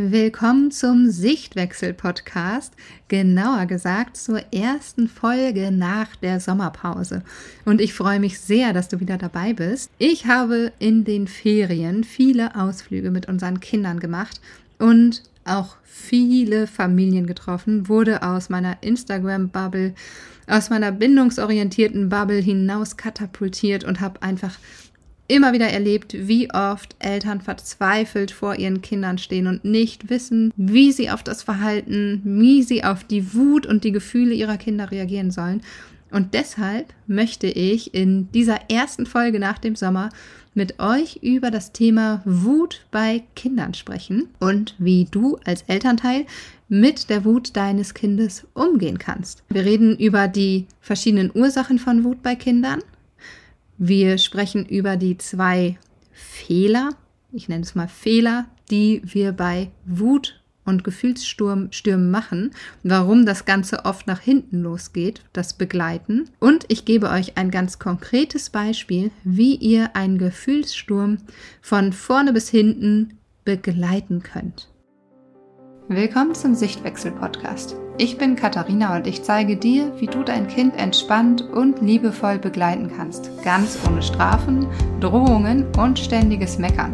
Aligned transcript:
Willkommen 0.00 0.70
zum 0.70 1.10
Sichtwechsel-Podcast, 1.10 2.72
genauer 3.08 3.66
gesagt 3.66 4.16
zur 4.16 4.40
ersten 4.52 5.08
Folge 5.08 5.72
nach 5.72 6.14
der 6.14 6.38
Sommerpause. 6.38 7.24
Und 7.64 7.80
ich 7.80 7.94
freue 7.94 8.20
mich 8.20 8.38
sehr, 8.38 8.72
dass 8.72 8.86
du 8.86 9.00
wieder 9.00 9.18
dabei 9.18 9.54
bist. 9.54 9.90
Ich 9.98 10.26
habe 10.26 10.70
in 10.78 11.02
den 11.02 11.26
Ferien 11.26 12.04
viele 12.04 12.54
Ausflüge 12.54 13.10
mit 13.10 13.26
unseren 13.26 13.58
Kindern 13.58 13.98
gemacht 13.98 14.40
und 14.78 15.24
auch 15.44 15.74
viele 15.82 16.68
Familien 16.68 17.26
getroffen, 17.26 17.88
wurde 17.88 18.22
aus 18.22 18.50
meiner 18.50 18.80
Instagram-Bubble, 18.84 19.94
aus 20.46 20.70
meiner 20.70 20.92
bindungsorientierten 20.92 22.08
Bubble 22.08 22.38
hinaus 22.38 22.96
katapultiert 22.96 23.82
und 23.82 24.00
habe 24.00 24.22
einfach 24.22 24.58
immer 25.28 25.52
wieder 25.52 25.68
erlebt, 25.68 26.16
wie 26.18 26.50
oft 26.52 26.96
Eltern 26.98 27.40
verzweifelt 27.40 28.30
vor 28.30 28.56
ihren 28.56 28.82
Kindern 28.82 29.18
stehen 29.18 29.46
und 29.46 29.64
nicht 29.64 30.10
wissen, 30.10 30.52
wie 30.56 30.90
sie 30.90 31.10
auf 31.10 31.22
das 31.22 31.42
Verhalten, 31.42 32.22
wie 32.24 32.62
sie 32.62 32.82
auf 32.82 33.04
die 33.04 33.34
Wut 33.34 33.66
und 33.66 33.84
die 33.84 33.92
Gefühle 33.92 34.34
ihrer 34.34 34.56
Kinder 34.56 34.90
reagieren 34.90 35.30
sollen. 35.30 35.62
Und 36.10 36.32
deshalb 36.32 36.94
möchte 37.06 37.46
ich 37.46 37.94
in 37.94 38.32
dieser 38.32 38.70
ersten 38.70 39.04
Folge 39.04 39.38
nach 39.38 39.58
dem 39.58 39.76
Sommer 39.76 40.08
mit 40.54 40.80
euch 40.80 41.20
über 41.22 41.50
das 41.50 41.72
Thema 41.72 42.22
Wut 42.24 42.86
bei 42.90 43.22
Kindern 43.36 43.74
sprechen 43.74 44.28
und 44.40 44.74
wie 44.78 45.06
du 45.10 45.38
als 45.44 45.62
Elternteil 45.62 46.24
mit 46.68 47.10
der 47.10 47.24
Wut 47.24 47.56
deines 47.56 47.94
Kindes 47.94 48.46
umgehen 48.54 48.98
kannst. 48.98 49.44
Wir 49.50 49.64
reden 49.64 49.96
über 49.96 50.28
die 50.28 50.66
verschiedenen 50.80 51.30
Ursachen 51.34 51.78
von 51.78 52.04
Wut 52.04 52.22
bei 52.22 52.34
Kindern, 52.34 52.80
wir 53.78 54.18
sprechen 54.18 54.66
über 54.66 54.96
die 54.96 55.16
zwei 55.18 55.78
Fehler, 56.12 56.90
ich 57.32 57.48
nenne 57.48 57.62
es 57.62 57.74
mal 57.74 57.88
Fehler, 57.88 58.46
die 58.70 59.02
wir 59.04 59.32
bei 59.32 59.70
Wut 59.86 60.40
und 60.64 60.84
Gefühlsstürmen 60.84 62.10
machen, 62.10 62.50
warum 62.82 63.24
das 63.24 63.46
Ganze 63.46 63.84
oft 63.86 64.06
nach 64.06 64.20
hinten 64.20 64.60
losgeht, 64.60 65.22
das 65.32 65.54
Begleiten. 65.54 66.28
Und 66.40 66.66
ich 66.68 66.84
gebe 66.84 67.08
euch 67.08 67.38
ein 67.38 67.50
ganz 67.50 67.78
konkretes 67.78 68.50
Beispiel, 68.50 69.10
wie 69.24 69.54
ihr 69.54 69.96
einen 69.96 70.18
Gefühlssturm 70.18 71.18
von 71.62 71.92
vorne 71.92 72.34
bis 72.34 72.50
hinten 72.50 73.14
begleiten 73.44 74.22
könnt. 74.22 74.68
Willkommen 75.90 76.34
zum 76.34 76.54
Sichtwechsel-Podcast. 76.54 77.74
Ich 77.96 78.18
bin 78.18 78.36
Katharina 78.36 78.94
und 78.94 79.06
ich 79.06 79.22
zeige 79.22 79.56
dir, 79.56 79.90
wie 79.98 80.06
du 80.06 80.22
dein 80.22 80.46
Kind 80.46 80.76
entspannt 80.76 81.40
und 81.40 81.80
liebevoll 81.80 82.38
begleiten 82.38 82.92
kannst, 82.94 83.30
ganz 83.42 83.78
ohne 83.88 84.02
Strafen, 84.02 84.66
Drohungen 85.00 85.64
und 85.78 85.98
ständiges 85.98 86.58
Meckern, 86.58 86.92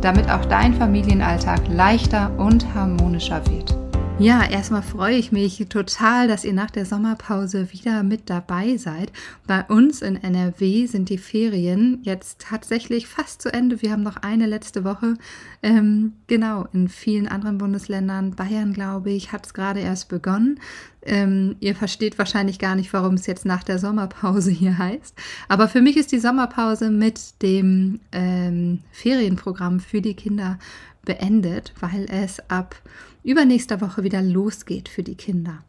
damit 0.00 0.30
auch 0.30 0.46
dein 0.46 0.72
Familienalltag 0.72 1.68
leichter 1.68 2.32
und 2.38 2.74
harmonischer 2.74 3.46
wird. 3.46 3.76
Ja, 4.20 4.44
erstmal 4.44 4.82
freue 4.82 5.16
ich 5.16 5.32
mich 5.32 5.64
total, 5.70 6.28
dass 6.28 6.44
ihr 6.44 6.52
nach 6.52 6.70
der 6.70 6.84
Sommerpause 6.84 7.72
wieder 7.72 8.02
mit 8.02 8.28
dabei 8.28 8.76
seid. 8.76 9.10
Bei 9.46 9.64
uns 9.64 10.02
in 10.02 10.22
NRW 10.22 10.84
sind 10.84 11.08
die 11.08 11.16
Ferien 11.16 12.00
jetzt 12.02 12.38
tatsächlich 12.38 13.06
fast 13.06 13.40
zu 13.40 13.50
Ende. 13.50 13.80
Wir 13.80 13.92
haben 13.92 14.02
noch 14.02 14.18
eine 14.18 14.44
letzte 14.44 14.84
Woche. 14.84 15.14
Ähm, 15.62 16.12
genau, 16.26 16.68
in 16.74 16.90
vielen 16.90 17.28
anderen 17.28 17.56
Bundesländern, 17.56 18.32
Bayern 18.32 18.74
glaube 18.74 19.10
ich, 19.10 19.32
hat 19.32 19.46
es 19.46 19.54
gerade 19.54 19.80
erst 19.80 20.10
begonnen. 20.10 20.60
Ähm, 21.00 21.56
ihr 21.60 21.74
versteht 21.74 22.18
wahrscheinlich 22.18 22.58
gar 22.58 22.74
nicht, 22.74 22.92
warum 22.92 23.14
es 23.14 23.26
jetzt 23.26 23.46
nach 23.46 23.62
der 23.62 23.78
Sommerpause 23.78 24.50
hier 24.50 24.76
heißt. 24.76 25.14
Aber 25.48 25.66
für 25.66 25.80
mich 25.80 25.96
ist 25.96 26.12
die 26.12 26.20
Sommerpause 26.20 26.90
mit 26.90 27.40
dem 27.40 28.00
ähm, 28.12 28.80
Ferienprogramm 28.92 29.80
für 29.80 30.02
die 30.02 30.14
Kinder 30.14 30.58
beendet, 31.06 31.72
weil 31.80 32.04
es 32.10 32.38
ab 32.50 32.76
übernächster 33.22 33.80
Woche 33.80 34.02
wieder 34.02 34.22
losgeht 34.22 34.88
für 34.88 35.02
die 35.02 35.14
Kinder. 35.14 35.64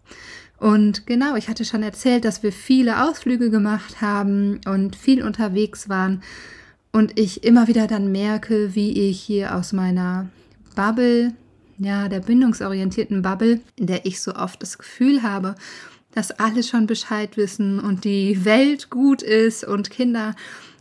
Und 0.57 1.07
genau, 1.07 1.35
ich 1.35 1.47
hatte 1.47 1.65
schon 1.65 1.81
erzählt, 1.81 2.23
dass 2.23 2.43
wir 2.43 2.51
viele 2.51 3.03
Ausflüge 3.03 3.49
gemacht 3.49 4.01
haben 4.01 4.61
und 4.67 4.95
viel 4.95 5.23
unterwegs 5.23 5.89
waren. 5.89 6.21
Und 6.91 7.17
ich 7.19 7.43
immer 7.43 7.67
wieder 7.67 7.87
dann 7.87 8.11
merke, 8.11 8.75
wie 8.75 9.09
ich 9.09 9.19
hier 9.19 9.55
aus 9.55 9.73
meiner 9.73 10.29
Bubble, 10.75 11.33
ja, 11.79 12.09
der 12.09 12.19
bindungsorientierten 12.19 13.23
Bubble, 13.23 13.59
in 13.75 13.87
der 13.87 14.05
ich 14.05 14.21
so 14.21 14.35
oft 14.35 14.61
das 14.61 14.77
Gefühl 14.77 15.23
habe, 15.23 15.55
dass 16.13 16.31
alle 16.31 16.61
schon 16.61 16.85
Bescheid 16.85 17.37
wissen 17.37 17.79
und 17.79 18.03
die 18.03 18.45
Welt 18.45 18.89
gut 18.89 19.23
ist 19.23 19.63
und 19.63 19.89
Kinder 19.89 20.35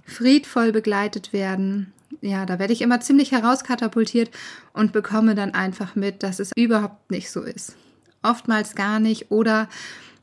friedvoll 0.05 0.73
begleitet 0.73 1.33
werden, 1.33 1.93
ja, 2.21 2.47
da 2.47 2.59
werde 2.59 2.73
ich 2.73 2.83
immer 2.83 3.01
ziemlich 3.01 3.33
herauskatapultiert 3.33 4.31
und 4.73 4.93
bekomme 4.93 5.35
dann 5.35 5.55
einfach 5.55 5.97
mit, 5.97 6.23
dass 6.23 6.39
es 6.39 6.53
überhaupt 6.57 7.11
nicht 7.11 7.31
so 7.31 7.43
ist. 7.43 7.77
Oftmals 8.23 8.75
gar 8.75 9.01
nicht 9.01 9.31
oder 9.31 9.69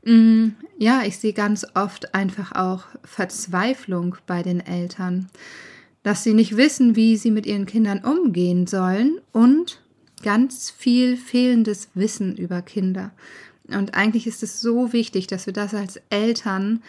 mh, 0.04 0.14
mm, 0.14 0.56
ja, 0.78 1.02
ich 1.04 1.18
sehe 1.18 1.34
ganz 1.34 1.66
oft 1.74 2.14
einfach 2.14 2.54
auch 2.54 2.84
Verzweiflung 3.04 4.16
bei 4.28 4.44
den 4.44 4.60
Eltern, 4.60 5.30
dass 6.04 6.24
sie 6.24 6.34
nicht 6.34 6.56
wissen, 6.56 6.96
wie 6.96 7.18
sie 7.18 7.32
mit 7.32 7.46
ihren 7.46 7.66
Kindern 7.66 8.00
umgehen 8.04 8.68
sollen 8.68 9.20
und 9.32 9.82
ganz 10.24 10.70
viel 10.72 11.18
fehlendes 11.18 11.90
Wissen 11.94 12.36
über 12.36 12.62
Kinder. 12.62 13.12
Und 13.68 13.96
eigentlich 13.96 14.28
ist 14.28 14.44
es 14.44 14.62
so 14.62 14.94
wichtig, 14.94 15.28
dass 15.28 15.46
wir 15.46 15.54
das 15.54 15.74
als 15.74 16.00
Eltern 16.10 16.82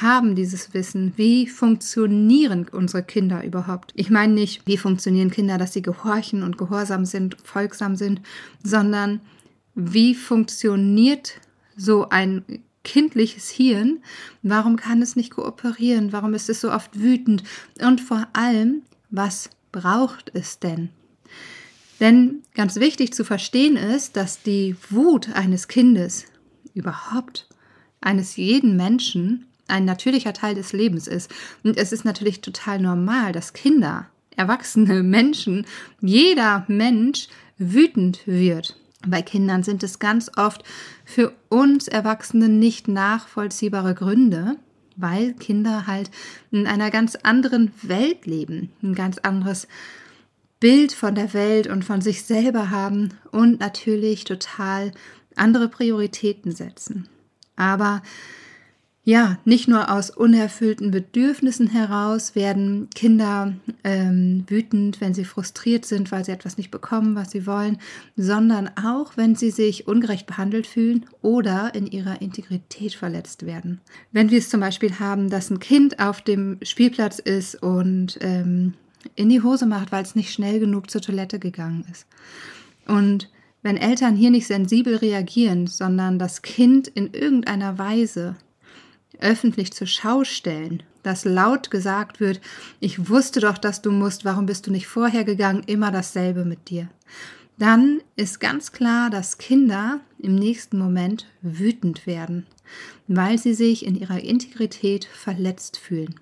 haben 0.00 0.34
dieses 0.34 0.74
Wissen. 0.74 1.12
Wie 1.16 1.46
funktionieren 1.46 2.66
unsere 2.70 3.02
Kinder 3.02 3.44
überhaupt? 3.44 3.92
Ich 3.94 4.10
meine 4.10 4.32
nicht, 4.32 4.66
wie 4.66 4.76
funktionieren 4.76 5.30
Kinder, 5.30 5.58
dass 5.58 5.72
sie 5.72 5.82
gehorchen 5.82 6.42
und 6.42 6.58
gehorsam 6.58 7.04
sind, 7.04 7.36
folgsam 7.42 7.96
sind, 7.96 8.20
sondern 8.62 9.20
wie 9.74 10.14
funktioniert 10.14 11.40
so 11.76 12.08
ein 12.08 12.44
kindliches 12.84 13.50
Hirn? 13.50 14.02
Warum 14.42 14.76
kann 14.76 15.02
es 15.02 15.16
nicht 15.16 15.30
kooperieren? 15.30 16.12
Warum 16.12 16.34
ist 16.34 16.48
es 16.48 16.60
so 16.60 16.72
oft 16.72 16.98
wütend? 16.98 17.42
Und 17.80 18.00
vor 18.00 18.26
allem, 18.32 18.82
was 19.10 19.50
braucht 19.72 20.30
es 20.34 20.58
denn? 20.58 20.90
Denn 22.00 22.42
ganz 22.54 22.76
wichtig 22.76 23.12
zu 23.12 23.24
verstehen 23.24 23.76
ist, 23.76 24.16
dass 24.16 24.42
die 24.42 24.76
Wut 24.90 25.30
eines 25.34 25.68
Kindes 25.68 26.26
überhaupt 26.74 27.48
eines 28.00 28.36
jeden 28.36 28.76
Menschen 28.76 29.47
ein 29.68 29.84
natürlicher 29.84 30.32
Teil 30.32 30.54
des 30.54 30.72
Lebens 30.72 31.06
ist. 31.06 31.30
Und 31.62 31.76
es 31.76 31.92
ist 31.92 32.04
natürlich 32.04 32.40
total 32.40 32.80
normal, 32.80 33.32
dass 33.32 33.52
Kinder, 33.52 34.06
erwachsene 34.36 35.02
Menschen, 35.02 35.66
jeder 36.00 36.64
Mensch 36.68 37.28
wütend 37.58 38.26
wird. 38.26 38.76
Bei 39.06 39.22
Kindern 39.22 39.62
sind 39.62 39.82
es 39.82 39.98
ganz 39.98 40.30
oft 40.36 40.64
für 41.04 41.32
uns 41.48 41.86
Erwachsene 41.86 42.48
nicht 42.48 42.88
nachvollziehbare 42.88 43.94
Gründe, 43.94 44.56
weil 44.96 45.34
Kinder 45.34 45.86
halt 45.86 46.10
in 46.50 46.66
einer 46.66 46.90
ganz 46.90 47.14
anderen 47.14 47.72
Welt 47.82 48.26
leben, 48.26 48.72
ein 48.82 48.94
ganz 48.94 49.18
anderes 49.18 49.68
Bild 50.58 50.92
von 50.92 51.14
der 51.14 51.32
Welt 51.34 51.68
und 51.68 51.84
von 51.84 52.00
sich 52.00 52.24
selber 52.24 52.70
haben 52.70 53.14
und 53.30 53.60
natürlich 53.60 54.24
total 54.24 54.90
andere 55.36 55.68
Prioritäten 55.68 56.50
setzen. 56.50 57.08
Aber 57.54 58.02
ja, 59.08 59.38
nicht 59.46 59.68
nur 59.68 59.90
aus 59.90 60.10
unerfüllten 60.10 60.90
Bedürfnissen 60.90 61.66
heraus 61.66 62.34
werden 62.34 62.90
Kinder 62.94 63.54
ähm, 63.82 64.44
wütend, 64.48 65.00
wenn 65.00 65.14
sie 65.14 65.24
frustriert 65.24 65.86
sind, 65.86 66.12
weil 66.12 66.26
sie 66.26 66.32
etwas 66.32 66.58
nicht 66.58 66.70
bekommen, 66.70 67.14
was 67.14 67.30
sie 67.30 67.46
wollen, 67.46 67.78
sondern 68.16 68.68
auch, 68.76 69.16
wenn 69.16 69.34
sie 69.34 69.50
sich 69.50 69.88
ungerecht 69.88 70.26
behandelt 70.26 70.66
fühlen 70.66 71.06
oder 71.22 71.74
in 71.74 71.86
ihrer 71.86 72.20
Integrität 72.20 72.92
verletzt 72.92 73.46
werden. 73.46 73.80
Wenn 74.12 74.30
wir 74.30 74.36
es 74.36 74.50
zum 74.50 74.60
Beispiel 74.60 74.98
haben, 75.00 75.30
dass 75.30 75.48
ein 75.48 75.58
Kind 75.58 76.00
auf 76.00 76.20
dem 76.20 76.58
Spielplatz 76.60 77.18
ist 77.18 77.62
und 77.62 78.18
ähm, 78.20 78.74
in 79.14 79.30
die 79.30 79.40
Hose 79.42 79.64
macht, 79.64 79.90
weil 79.90 80.02
es 80.02 80.16
nicht 80.16 80.34
schnell 80.34 80.60
genug 80.60 80.90
zur 80.90 81.00
Toilette 81.00 81.38
gegangen 81.38 81.86
ist. 81.90 82.06
Und 82.86 83.30
wenn 83.62 83.78
Eltern 83.78 84.16
hier 84.16 84.30
nicht 84.30 84.46
sensibel 84.46 84.96
reagieren, 84.96 85.66
sondern 85.66 86.18
das 86.18 86.42
Kind 86.42 86.88
in 86.88 87.14
irgendeiner 87.14 87.78
Weise 87.78 88.36
öffentlich 89.20 89.72
zur 89.72 89.86
Schau 89.86 90.24
stellen, 90.24 90.82
dass 91.02 91.24
laut 91.24 91.70
gesagt 91.70 92.20
wird, 92.20 92.40
ich 92.80 93.08
wusste 93.08 93.40
doch, 93.40 93.58
dass 93.58 93.82
du 93.82 93.90
musst, 93.90 94.24
warum 94.24 94.46
bist 94.46 94.66
du 94.66 94.70
nicht 94.70 94.86
vorher 94.86 95.24
gegangen, 95.24 95.62
immer 95.66 95.90
dasselbe 95.90 96.44
mit 96.44 96.68
dir. 96.70 96.88
Dann 97.58 98.00
ist 98.14 98.38
ganz 98.38 98.72
klar, 98.72 99.10
dass 99.10 99.38
Kinder 99.38 100.00
im 100.18 100.36
nächsten 100.36 100.78
Moment 100.78 101.26
wütend 101.42 102.06
werden, 102.06 102.46
weil 103.08 103.38
sie 103.38 103.54
sich 103.54 103.84
in 103.84 103.96
ihrer 103.96 104.20
Integrität 104.20 105.04
verletzt 105.04 105.76
fühlen. 105.76 106.14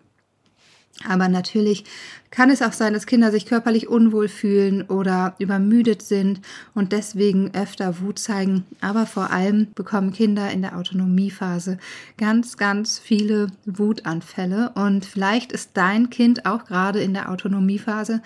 Aber 1.04 1.28
natürlich 1.28 1.84
kann 2.30 2.50
es 2.50 2.62
auch 2.62 2.72
sein, 2.72 2.92
dass 2.92 3.06
Kinder 3.06 3.30
sich 3.30 3.46
körperlich 3.46 3.88
unwohl 3.88 4.28
fühlen 4.28 4.82
oder 4.82 5.34
übermüdet 5.38 6.02
sind 6.02 6.40
und 6.74 6.92
deswegen 6.92 7.54
öfter 7.54 8.00
Wut 8.00 8.18
zeigen. 8.18 8.64
Aber 8.80 9.06
vor 9.06 9.30
allem 9.30 9.68
bekommen 9.74 10.12
Kinder 10.12 10.50
in 10.50 10.62
der 10.62 10.76
Autonomiephase 10.76 11.78
ganz, 12.16 12.56
ganz 12.56 12.98
viele 12.98 13.48
Wutanfälle. 13.66 14.72
Und 14.74 15.04
vielleicht 15.04 15.52
ist 15.52 15.70
dein 15.74 16.10
Kind 16.10 16.46
auch 16.46 16.64
gerade 16.64 17.00
in 17.00 17.14
der 17.14 17.30
Autonomiephase. 17.30 18.22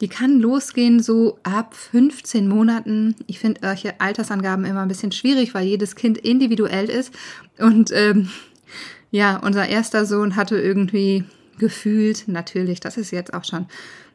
die 0.00 0.08
kann 0.08 0.40
losgehen 0.40 1.00
so 1.00 1.38
ab 1.42 1.74
15 1.74 2.48
Monaten. 2.48 3.14
Ich 3.26 3.38
finde 3.38 3.60
solche 3.62 4.00
Altersangaben 4.00 4.64
immer 4.64 4.80
ein 4.80 4.88
bisschen 4.88 5.12
schwierig, 5.12 5.52
weil 5.52 5.66
jedes 5.66 5.94
Kind 5.94 6.16
individuell 6.16 6.88
ist. 6.88 7.12
Und 7.58 7.90
ähm, 7.92 8.30
ja, 9.10 9.36
unser 9.36 9.68
erster 9.68 10.06
Sohn 10.06 10.36
hatte 10.36 10.58
irgendwie 10.58 11.24
gefühlt, 11.60 12.26
natürlich, 12.26 12.80
das 12.80 12.96
ist 12.96 13.12
jetzt 13.12 13.32
auch 13.32 13.44
schon 13.44 13.66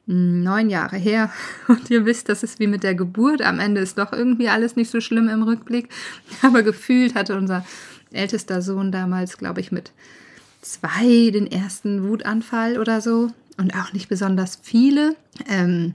neun 0.06 0.70
Jahre 0.70 0.98
her. 0.98 1.32
Und 1.70 1.90
ihr 1.90 2.06
wisst, 2.06 2.28
das 2.28 2.44
ist 2.44 2.60
wie 2.60 2.68
mit 2.68 2.84
der 2.84 2.96
Geburt. 2.96 3.42
Am 3.42 3.60
Ende 3.60 3.80
ist 3.80 3.98
doch 3.98 4.12
irgendwie 4.12 4.50
alles 4.50 4.76
nicht 4.76 4.92
so 4.92 5.00
schlimm 5.00 5.30
im 5.30 5.44
Rückblick. 5.44 5.88
Aber 6.42 6.64
gefühlt 6.64 7.16
hatte 7.16 7.38
unser 7.38 7.66
ältester 8.12 8.62
Sohn 8.62 8.92
damals, 8.92 9.38
glaube 9.38 9.62
ich, 9.62 9.72
mit 9.72 9.92
zwei 10.62 11.32
den 11.32 11.50
ersten 11.50 12.08
Wutanfall 12.08 12.78
oder 12.78 13.00
so. 13.00 13.32
Und 13.58 13.74
auch 13.74 13.94
nicht 13.94 14.10
besonders 14.10 14.60
viele. 14.62 15.16
Ähm, 15.48 15.94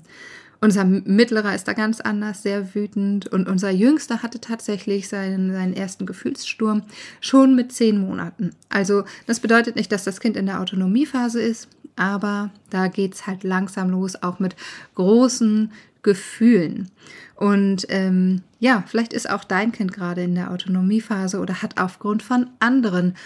unser 0.60 0.84
Mittlerer 0.84 1.54
ist 1.54 1.68
da 1.68 1.72
ganz 1.72 2.00
anders, 2.00 2.42
sehr 2.42 2.74
wütend. 2.74 3.26
Und 3.28 3.48
unser 3.48 3.70
Jüngster 3.70 4.22
hatte 4.22 4.40
tatsächlich 4.40 5.08
seinen, 5.08 5.52
seinen 5.52 5.72
ersten 5.72 6.06
Gefühlssturm 6.06 6.82
schon 7.20 7.54
mit 7.54 7.72
zehn 7.72 7.98
Monaten. 7.98 8.50
Also 8.68 9.04
das 9.26 9.40
bedeutet 9.40 9.76
nicht, 9.76 9.90
dass 9.90 10.04
das 10.04 10.20
Kind 10.20 10.36
in 10.36 10.46
der 10.46 10.60
Autonomiephase 10.60 11.40
ist, 11.40 11.68
aber 11.96 12.50
da 12.68 12.88
geht 12.88 13.14
es 13.14 13.26
halt 13.26 13.42
langsam 13.42 13.90
los, 13.90 14.22
auch 14.22 14.38
mit 14.38 14.54
großen 14.94 15.72
Gefühlen. 16.02 16.90
Und 17.36 17.86
ähm, 17.88 18.42
ja, 18.58 18.84
vielleicht 18.86 19.14
ist 19.14 19.30
auch 19.30 19.44
dein 19.44 19.72
Kind 19.72 19.92
gerade 19.92 20.22
in 20.22 20.34
der 20.34 20.50
Autonomiephase 20.50 21.38
oder 21.40 21.62
hat 21.62 21.80
aufgrund 21.80 22.22
von 22.22 22.50
anderen 22.58 23.16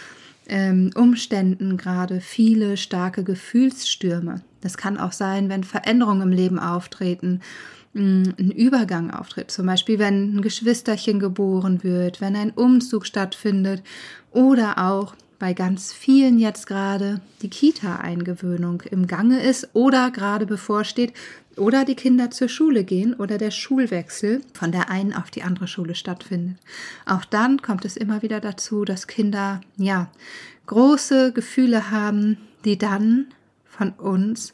ähm, 0.48 0.90
Umständen 0.94 1.76
gerade 1.76 2.20
viele 2.20 2.76
starke 2.76 3.24
Gefühlsstürme. 3.24 4.42
Das 4.60 4.76
kann 4.76 4.98
auch 4.98 5.12
sein, 5.12 5.48
wenn 5.48 5.64
Veränderungen 5.64 6.22
im 6.22 6.32
Leben 6.32 6.58
auftreten, 6.58 7.40
mm, 7.94 8.22
ein 8.38 8.50
Übergang 8.50 9.10
auftritt. 9.10 9.50
Zum 9.50 9.66
Beispiel, 9.66 9.98
wenn 9.98 10.36
ein 10.36 10.42
Geschwisterchen 10.42 11.20
geboren 11.20 11.82
wird, 11.82 12.20
wenn 12.20 12.36
ein 12.36 12.50
Umzug 12.50 13.06
stattfindet 13.06 13.82
oder 14.32 14.78
auch 14.78 15.14
bei 15.38 15.52
ganz 15.52 15.92
vielen 15.92 16.38
jetzt 16.38 16.66
gerade 16.66 17.20
die 17.42 17.50
Kita-Eingewöhnung 17.50 18.82
im 18.90 19.06
Gange 19.06 19.42
ist 19.42 19.68
oder 19.74 20.10
gerade 20.10 20.46
bevorsteht 20.46 21.12
oder 21.56 21.84
die 21.84 21.94
Kinder 21.94 22.30
zur 22.30 22.48
Schule 22.48 22.84
gehen 22.84 23.14
oder 23.14 23.38
der 23.38 23.50
Schulwechsel 23.50 24.40
von 24.52 24.72
der 24.72 24.90
einen 24.90 25.12
auf 25.12 25.30
die 25.30 25.42
andere 25.42 25.68
Schule 25.68 25.94
stattfindet. 25.94 26.56
Auch 27.06 27.24
dann 27.24 27.62
kommt 27.62 27.84
es 27.84 27.96
immer 27.96 28.22
wieder 28.22 28.40
dazu, 28.40 28.84
dass 28.84 29.06
Kinder 29.06 29.60
ja 29.76 30.10
große 30.66 31.32
Gefühle 31.32 31.90
haben, 31.90 32.38
die 32.64 32.78
dann 32.78 33.26
von 33.64 33.90
uns 33.90 34.52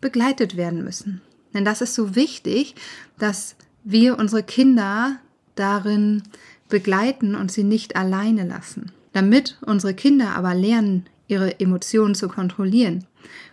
begleitet 0.00 0.56
werden 0.56 0.82
müssen. 0.84 1.20
Denn 1.54 1.64
das 1.64 1.80
ist 1.80 1.94
so 1.94 2.14
wichtig, 2.14 2.74
dass 3.18 3.56
wir 3.84 4.18
unsere 4.18 4.42
Kinder 4.42 5.16
darin 5.54 6.22
begleiten 6.68 7.34
und 7.34 7.52
sie 7.52 7.64
nicht 7.64 7.96
alleine 7.96 8.46
lassen. 8.46 8.92
Damit 9.12 9.58
unsere 9.60 9.92
Kinder 9.94 10.34
aber 10.34 10.54
lernen, 10.54 11.06
ihre 11.28 11.60
Emotionen 11.60 12.14
zu 12.14 12.28
kontrollieren 12.28 13.04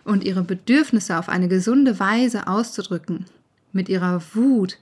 und 0.04 0.24
ihre 0.24 0.42
Bedürfnisse 0.42 1.18
auf 1.18 1.28
eine 1.28 1.48
gesunde 1.48 1.98
Weise 2.00 2.46
auszudrücken, 2.46 3.26
mit 3.72 3.88
ihrer 3.88 4.22
Wut 4.34 4.78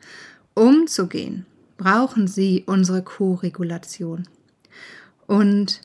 umzugehen, 0.55 1.47
brauchen 1.77 2.27
sie 2.27 2.65
unsere 2.67 3.03
Co-Regulation. 3.03 4.27
Und 5.27 5.83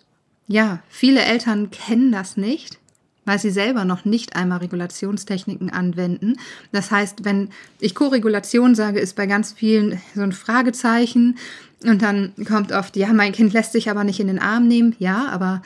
ja, 0.48 0.80
viele 0.90 1.22
Eltern 1.22 1.70
kennen 1.70 2.12
das 2.12 2.38
nicht, 2.38 2.80
weil 3.26 3.40
sie 3.40 3.52
selber 3.52 3.86
noch 3.86 4.04
nicht 4.06 4.36
einmal 4.36 4.60
Regulationstechniken 4.60 5.70
anwenden. 5.70 6.38
Das 6.72 6.92
heißt, 6.92 7.24
wenn 7.24 7.50
ich 7.80 7.96
Co-Regulation 7.96 8.76
sage, 8.76 9.00
ist 9.00 9.16
bei 9.16 9.28
ganz 9.28 9.54
vielen 9.54 10.02
so 10.16 10.22
ein 10.22 10.32
Fragezeichen 10.32 11.38
und 11.84 12.02
dann 12.02 12.34
kommt 12.48 12.72
oft, 12.72 12.96
ja, 12.96 13.12
mein 13.14 13.34
Kind 13.34 13.54
lässt 13.54 13.74
sich 13.74 13.90
aber 13.90 14.04
nicht 14.04 14.20
in 14.20 14.28
den 14.28 14.40
Arm 14.40 14.68
nehmen. 14.68 14.96
Ja, 15.00 15.28
aber 15.30 15.62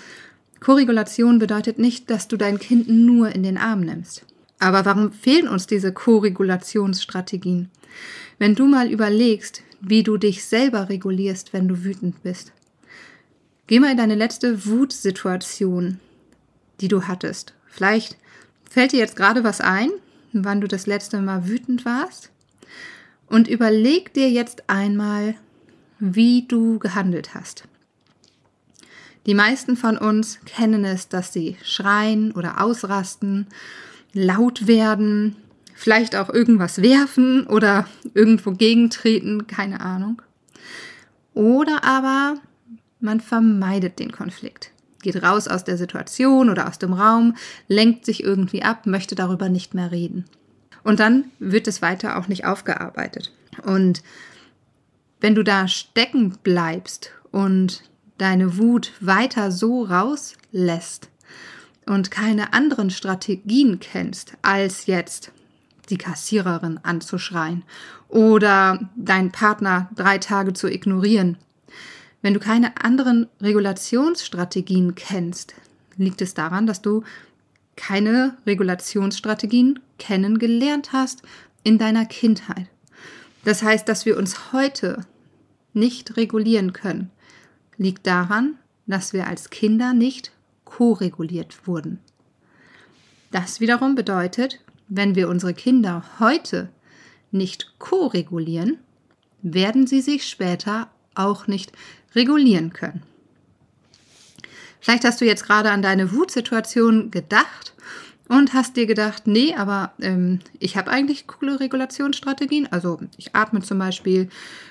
Korregulation 0.60 1.40
bedeutet 1.40 1.80
nicht, 1.80 2.10
dass 2.10 2.28
du 2.28 2.38
dein 2.38 2.60
Kind 2.60 2.90
nur 2.90 3.34
in 3.34 3.44
den 3.44 3.58
Arm 3.58 3.82
nimmst. 3.82 4.26
Aber 4.60 4.86
warum 4.86 5.12
fehlen 5.12 5.48
uns 5.48 5.68
diese 5.68 5.94
Korregulationsstrategien? 5.94 7.70
Wenn 8.40 8.56
du 8.56 8.68
mal 8.68 8.92
überlegst, 8.92 9.62
wie 9.82 10.04
du 10.04 10.18
dich 10.18 10.44
selber 10.44 10.90
regulierst, 10.90 11.54
wenn 11.54 11.68
du 11.68 11.84
wütend 11.84 12.24
bist. 12.24 12.52
Geh 13.68 13.80
mal 13.80 13.92
in 13.92 13.98
deine 13.98 14.16
letzte 14.16 14.66
Wutsituation, 14.66 16.00
die 16.82 16.88
du 16.88 17.04
hattest. 17.04 17.54
Vielleicht 17.68 18.18
fällt 18.70 18.92
dir 18.94 19.00
jetzt 19.00 19.16
gerade 19.16 19.44
was 19.44 19.62
ein, 19.62 19.90
wann 20.34 20.62
du 20.62 20.68
das 20.68 20.88
letzte 20.88 21.20
Mal 21.22 21.48
wütend 21.48 21.86
warst. 21.86 22.32
Und 23.28 23.48
überleg 23.48 24.14
dir 24.14 24.30
jetzt 24.30 24.70
einmal, 24.70 25.36
wie 26.00 26.46
du 26.48 26.80
gehandelt 26.80 27.34
hast. 27.34 27.66
Die 29.28 29.34
meisten 29.34 29.76
von 29.76 29.98
uns 29.98 30.40
kennen 30.46 30.86
es, 30.86 31.10
dass 31.10 31.34
sie 31.34 31.58
schreien 31.62 32.32
oder 32.32 32.62
ausrasten, 32.62 33.48
laut 34.14 34.68
werden, 34.68 35.36
vielleicht 35.76 36.16
auch 36.16 36.30
irgendwas 36.30 36.82
werfen 36.82 37.46
oder 37.46 37.86
irgendwo 38.14 38.52
gegentreten, 38.52 39.46
keine 39.46 39.82
Ahnung. 39.82 40.22
Oder 41.34 41.84
aber 41.84 42.36
man 43.02 43.20
vermeidet 43.20 44.00
den 44.00 44.14
Konflikt, 44.14 44.72
geht 45.02 45.22
raus 45.22 45.50
aus 45.50 45.66
der 45.66 45.78
Situation 45.78 46.50
oder 46.50 46.68
aus 46.70 46.80
dem 46.80 46.94
Raum, 46.94 47.36
lenkt 47.68 48.06
sich 48.06 48.24
irgendwie 48.24 48.64
ab, 48.64 48.86
möchte 48.86 49.14
darüber 49.14 49.50
nicht 49.50 49.74
mehr 49.74 49.92
reden. 49.92 50.24
Und 50.86 51.02
dann 51.02 51.26
wird 51.38 51.68
es 51.68 51.82
weiter 51.82 52.18
auch 52.18 52.30
nicht 52.30 52.46
aufgearbeitet. 52.46 53.34
Und 53.64 54.02
wenn 55.20 55.36
du 55.36 55.44
da 55.44 55.68
stecken 55.68 56.38
bleibst 56.44 57.12
und 57.32 57.84
deine 58.18 58.58
Wut 58.58 58.94
weiter 59.00 59.52
so 59.52 59.84
rauslässt 59.84 61.10
und 61.86 62.12
keine 62.12 62.54
anderen 62.54 62.90
Strategien 62.90 63.80
kennst, 63.80 64.34
als 64.42 64.86
jetzt 64.86 65.32
die 65.90 65.98
Kassiererin 65.98 66.80
anzuschreien 66.84 67.64
oder 68.10 68.90
deinen 68.96 69.32
Partner 69.32 69.90
drei 69.96 70.18
Tage 70.18 70.54
zu 70.54 70.70
ignorieren. 70.70 71.38
Wenn 72.22 72.34
du 72.34 72.40
keine 72.40 72.84
anderen 72.84 73.28
Regulationsstrategien 73.42 74.96
kennst, 74.96 75.54
liegt 75.98 76.22
es 76.22 76.34
daran, 76.34 76.68
dass 76.68 76.82
du 76.82 77.04
keine 77.76 78.38
Regulationsstrategien 78.46 79.80
kennengelernt 80.00 80.92
hast 80.94 81.22
in 81.64 81.78
deiner 81.78 82.06
Kindheit. 82.06 82.68
Das 83.46 83.64
heißt, 83.64 83.88
dass 83.88 84.06
wir 84.06 84.18
uns 84.18 84.52
heute 84.52 85.06
nicht 85.74 86.18
regulieren 86.18 86.74
können, 86.74 87.12
liegt 87.78 88.08
daran, 88.08 88.56
dass 88.86 89.14
wir 89.14 89.28
als 89.28 89.50
Kinder 89.50 89.94
nicht 89.94 90.32
koreguliert 90.64 91.68
wurden. 91.68 92.00
Das 93.32 93.60
wiederum 93.60 93.96
bedeutet, 93.96 94.60
wenn 94.88 95.16
wir 95.16 95.30
unsere 95.30 95.54
Kinder 95.54 96.04
heute 96.20 96.70
nicht 97.32 97.74
koregulieren, 97.78 98.80
werden 99.42 99.86
sie 99.86 100.02
sich 100.02 100.28
später 100.28 100.90
auch 101.14 101.48
nicht 101.48 101.72
regulieren 102.16 102.72
können. 102.74 103.04
Vielleicht 104.80 105.04
hast 105.04 105.20
du 105.20 105.26
jetzt 105.26 105.46
gerade 105.46 105.72
an 105.72 105.82
deine 105.82 106.14
Wutsituation 106.14 107.12
gedacht 107.12 107.74
und 108.28 108.54
hast 108.54 108.76
dir 108.76 108.86
gedacht, 108.86 109.26
nee, 109.26 109.56
aber 109.56 109.94
ähm, 110.02 110.40
ich 110.60 110.78
habe 110.78 110.92
eigentlich 110.92 111.28
coole 111.28 111.60
Regulationsstrategien. 111.60 112.68
Also 112.72 113.00
ich 113.18 113.36
atme 113.36 113.62
zum 113.62 113.80
Beispiel, 113.80 114.30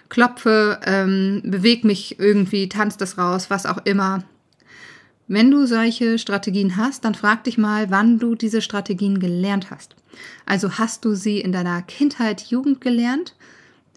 klopfe, 0.08 0.80
ähm, 0.84 1.42
bewege 1.44 1.86
mich 1.86 2.18
irgendwie, 2.18 2.68
tanze 2.68 2.98
das 2.98 3.18
raus, 3.18 3.50
was 3.50 3.66
auch 3.66 3.78
immer. 3.84 4.24
Wenn 5.28 5.50
du 5.50 5.66
solche 5.66 6.18
Strategien 6.18 6.76
hast, 6.76 7.04
dann 7.04 7.14
frag 7.14 7.44
dich 7.44 7.58
mal, 7.58 7.90
wann 7.90 8.18
du 8.18 8.34
diese 8.34 8.62
Strategien 8.62 9.18
gelernt 9.18 9.70
hast. 9.70 9.96
Also 10.44 10.78
hast 10.78 11.04
du 11.04 11.14
sie 11.14 11.40
in 11.40 11.50
deiner 11.50 11.82
Kindheit, 11.82 12.42
Jugend 12.42 12.80
gelernt? 12.80 13.34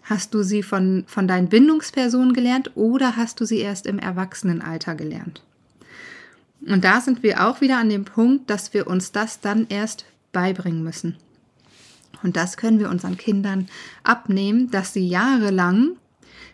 Hast 0.02 0.34
du 0.34 0.42
sie 0.42 0.62
von, 0.62 1.04
von 1.06 1.28
deinen 1.28 1.48
Bindungspersonen 1.48 2.32
gelernt 2.32 2.72
oder 2.74 3.16
hast 3.16 3.40
du 3.40 3.44
sie 3.44 3.58
erst 3.58 3.86
im 3.86 3.98
Erwachsenenalter 3.98 4.96
gelernt? 4.96 5.42
Und 6.66 6.84
da 6.84 7.00
sind 7.00 7.22
wir 7.22 7.46
auch 7.46 7.60
wieder 7.60 7.78
an 7.78 7.88
dem 7.88 8.04
Punkt, 8.04 8.50
dass 8.50 8.74
wir 8.74 8.86
uns 8.86 9.12
das 9.12 9.40
dann 9.40 9.66
erst 9.68 10.04
beibringen 10.32 10.82
müssen. 10.82 11.16
Und 12.22 12.36
das 12.36 12.56
können 12.56 12.78
wir 12.78 12.90
unseren 12.90 13.16
Kindern 13.16 13.68
abnehmen, 14.02 14.70
dass 14.70 14.92
sie 14.92 15.06
jahrelang 15.06 15.96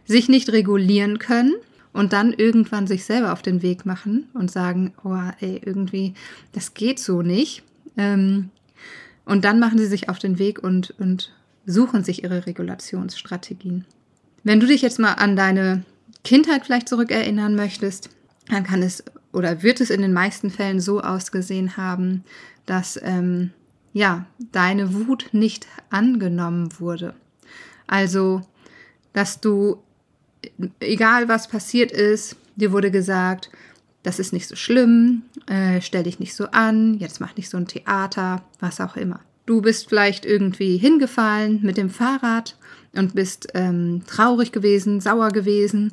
sich 0.04 0.28
nicht 0.28 0.50
regulieren 0.50 1.18
können 1.18 1.54
und 1.92 2.12
dann 2.12 2.32
irgendwann 2.32 2.86
sich 2.86 3.04
selber 3.04 3.32
auf 3.32 3.42
den 3.42 3.62
Weg 3.62 3.84
machen 3.84 4.28
und 4.34 4.50
sagen, 4.50 4.92
oh, 5.02 5.18
ey, 5.40 5.60
irgendwie, 5.64 6.14
das 6.52 6.75
geht 6.75 7.00
so 7.00 7.22
nicht. 7.22 7.62
Ähm, 7.96 8.50
und 9.25 9.44
dann 9.44 9.58
machen 9.58 9.78
sie 9.78 9.86
sich 9.86 10.08
auf 10.08 10.18
den 10.18 10.38
Weg 10.38 10.62
und, 10.62 10.94
und 10.98 11.32
suchen 11.64 12.04
sich 12.04 12.22
ihre 12.22 12.46
Regulationsstrategien. 12.46 13.84
Wenn 14.44 14.60
du 14.60 14.66
dich 14.66 14.82
jetzt 14.82 15.00
mal 15.00 15.14
an 15.14 15.34
deine 15.34 15.84
Kindheit 16.22 16.64
vielleicht 16.64 16.88
zurückerinnern 16.88 17.56
möchtest, 17.56 18.10
dann 18.48 18.62
kann 18.62 18.82
es 18.82 19.02
oder 19.37 19.62
wird 19.62 19.83
es 19.83 19.90
in 19.90 20.00
den 20.00 20.14
meisten 20.14 20.49
Fällen 20.49 20.81
so 20.81 21.02
ausgesehen 21.02 21.76
haben, 21.76 22.25
dass 22.64 22.99
ähm, 23.02 23.50
ja, 23.93 24.25
deine 24.50 24.95
Wut 24.95 25.28
nicht 25.33 25.66
angenommen 25.90 26.71
wurde. 26.78 27.12
Also, 27.87 28.40
dass 29.12 29.38
du, 29.43 29.76
egal 30.81 31.28
was 31.28 31.49
passiert 31.49 31.93
ist, 31.93 32.37
dir 32.57 32.73
wurde 32.73 32.90
gesagt, 32.90 33.50
das 34.02 34.19
ist 34.19 34.33
nicht 34.33 34.49
so 34.49 34.57
schlimm, 34.57 35.21
äh, 35.49 35.83
stell 35.83 36.05
dich 36.05 36.19
nicht 36.19 36.35
so 36.35 36.47
an, 36.47 36.97
jetzt 36.99 37.21
mach 37.21 37.37
nicht 37.37 37.50
so 37.50 37.59
ein 37.59 37.69
Theater, 37.69 38.43
was 38.59 38.81
auch 38.81 38.97
immer. 38.97 39.21
Du 39.45 39.61
bist 39.61 39.90
vielleicht 39.90 40.25
irgendwie 40.25 40.78
hingefallen 40.78 41.61
mit 41.62 41.76
dem 41.76 41.90
Fahrrad 41.90 42.57
und 42.95 43.14
bist 43.14 43.49
ähm, 43.52 44.00
traurig 44.07 44.50
gewesen, 44.50 45.02
sauer 45.02 45.28
gewesen. 45.28 45.93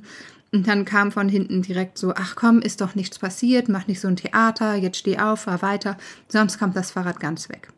Und 0.53 0.67
dann 0.67 0.85
kam 0.85 1.11
von 1.11 1.29
hinten 1.29 1.63
direkt 1.63 1.97
so, 1.97 2.13
ach 2.15 2.35
komm, 2.35 2.61
ist 2.61 2.79
doch 2.79 2.93
nichts 2.93 3.17
passiert, 3.17 3.69
mach 3.69 3.87
nicht 3.87 3.99
so 3.99 4.07
ein 4.07 4.15
Theater, 4.15 4.75
jetzt 4.75 4.97
steh 4.97 5.17
auf, 5.17 5.41
fahr 5.41 5.63
weiter, 5.63 5.97
sonst 6.27 6.59
kommt 6.59 6.75
das 6.75 6.91
Fahrrad 6.91 7.19
ganz 7.19 7.49
weg. 7.49 7.69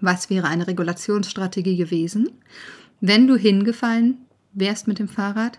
Was 0.00 0.30
wäre 0.30 0.46
eine 0.46 0.68
Regulationsstrategie 0.68 1.76
gewesen, 1.76 2.30
wenn 3.00 3.26
du 3.26 3.34
hingefallen 3.34 4.18
wärst 4.52 4.86
mit 4.86 5.00
dem 5.00 5.08
Fahrrad, 5.08 5.58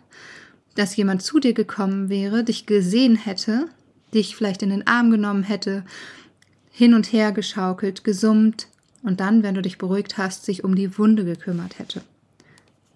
dass 0.75 0.95
jemand 0.95 1.21
zu 1.21 1.41
dir 1.41 1.53
gekommen 1.53 2.07
wäre, 2.07 2.45
dich 2.45 2.65
gesehen 2.65 3.17
hätte, 3.17 3.67
dich 4.13 4.33
vielleicht 4.33 4.63
in 4.63 4.69
den 4.69 4.87
Arm 4.87 5.11
genommen 5.11 5.43
hätte, 5.43 5.83
hin 6.71 6.93
und 6.93 7.11
her 7.11 7.33
geschaukelt, 7.33 8.05
gesummt 8.05 8.69
und 9.01 9.19
dann, 9.19 9.43
wenn 9.43 9.55
du 9.55 9.61
dich 9.61 9.77
beruhigt 9.77 10.17
hast, 10.17 10.45
sich 10.45 10.63
um 10.63 10.75
die 10.75 10.97
Wunde 10.97 11.25
gekümmert 11.25 11.77
hätte. 11.77 12.03